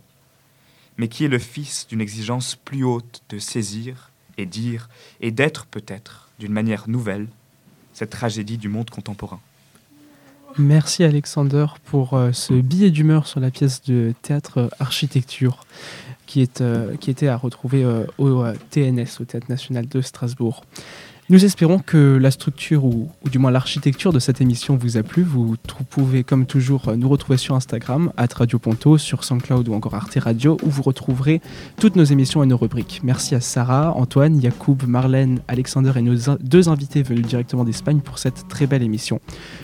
mais 0.96 1.08
qui 1.08 1.24
est 1.24 1.28
le 1.28 1.38
fils 1.38 1.86
d'une 1.86 2.00
exigence 2.00 2.56
plus 2.56 2.84
haute 2.84 3.22
de 3.28 3.38
saisir 3.38 4.10
et 4.38 4.46
dire 4.46 4.88
et 5.20 5.30
d'être 5.30 5.66
peut-être 5.66 6.30
d'une 6.38 6.52
manière 6.52 6.88
nouvelle 6.88 7.28
cette 7.92 8.10
tragédie 8.10 8.58
du 8.58 8.68
monde 8.68 8.90
contemporain. 8.90 9.40
Merci 10.58 11.04
Alexander 11.04 11.66
pour 11.84 12.14
euh, 12.14 12.32
ce 12.32 12.54
billet 12.54 12.90
d'humeur 12.90 13.26
sur 13.26 13.40
la 13.40 13.50
pièce 13.50 13.82
de 13.82 14.12
théâtre 14.22 14.68
architecture 14.80 15.64
qui, 16.26 16.42
est, 16.42 16.60
euh, 16.60 16.96
qui 16.96 17.10
était 17.10 17.28
à 17.28 17.36
retrouver 17.36 17.84
euh, 17.84 18.04
au 18.18 18.44
TNS, 18.70 19.20
au 19.20 19.24
Théâtre 19.24 19.46
National 19.48 19.86
de 19.86 20.00
Strasbourg. 20.00 20.64
Nous 21.30 21.44
espérons 21.44 21.78
que 21.78 22.18
la 22.20 22.32
structure 22.32 22.84
ou, 22.84 23.08
du 23.30 23.38
moins 23.38 23.52
l'architecture 23.52 24.12
de 24.12 24.18
cette 24.18 24.40
émission 24.40 24.76
vous 24.76 24.96
a 24.96 25.04
plu. 25.04 25.22
Vous 25.22 25.54
pouvez 25.88 26.24
comme 26.24 26.44
toujours 26.44 26.92
nous 26.96 27.08
retrouver 27.08 27.38
sur 27.38 27.54
Instagram, 27.54 28.12
à 28.16 28.26
Radio 28.34 28.58
sur 28.98 29.22
SoundCloud 29.22 29.68
ou 29.68 29.74
encore 29.74 29.94
Arte 29.94 30.18
Radio, 30.20 30.56
où 30.64 30.70
vous 30.70 30.82
retrouverez 30.82 31.40
toutes 31.78 31.94
nos 31.94 32.02
émissions 32.02 32.42
et 32.42 32.46
nos 32.46 32.56
rubriques. 32.56 33.02
Merci 33.04 33.36
à 33.36 33.40
Sarah, 33.40 33.92
Antoine, 33.92 34.42
Yacoub, 34.42 34.78
Marlène, 34.88 35.38
Alexander 35.46 35.92
et 35.94 36.02
nos 36.02 36.16
deux 36.40 36.68
invités 36.68 37.04
venus 37.04 37.26
directement 37.26 37.62
d'Espagne 37.62 38.00
pour 38.00 38.18
cette 38.18 38.48
très 38.48 38.66
belle 38.66 38.82
émission. 38.82 39.20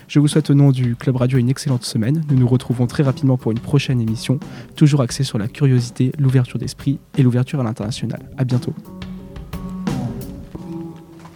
Je 0.06 0.20
vous 0.20 0.28
souhaite 0.28 0.50
au 0.50 0.54
nom 0.54 0.70
du 0.70 0.94
Club 0.94 1.16
Radio 1.16 1.36
une 1.36 1.50
excellente 1.50 1.84
semaine. 1.84 2.22
Nous 2.30 2.38
nous 2.38 2.46
retrouvons 2.46 2.86
très 2.86 3.02
rapidement 3.02 3.38
pour 3.38 3.50
une 3.50 3.58
prochaine 3.58 4.00
émission, 4.00 4.38
toujours 4.76 5.00
axée 5.00 5.24
sur 5.24 5.36
la 5.36 5.48
curiosité, 5.48 6.12
l'ouverture 6.16 6.60
d'esprit 6.60 7.00
et 7.18 7.24
l'ouverture 7.24 7.58
à 7.58 7.64
l'international. 7.64 8.20
À 8.38 8.44
bientôt. 8.44 8.72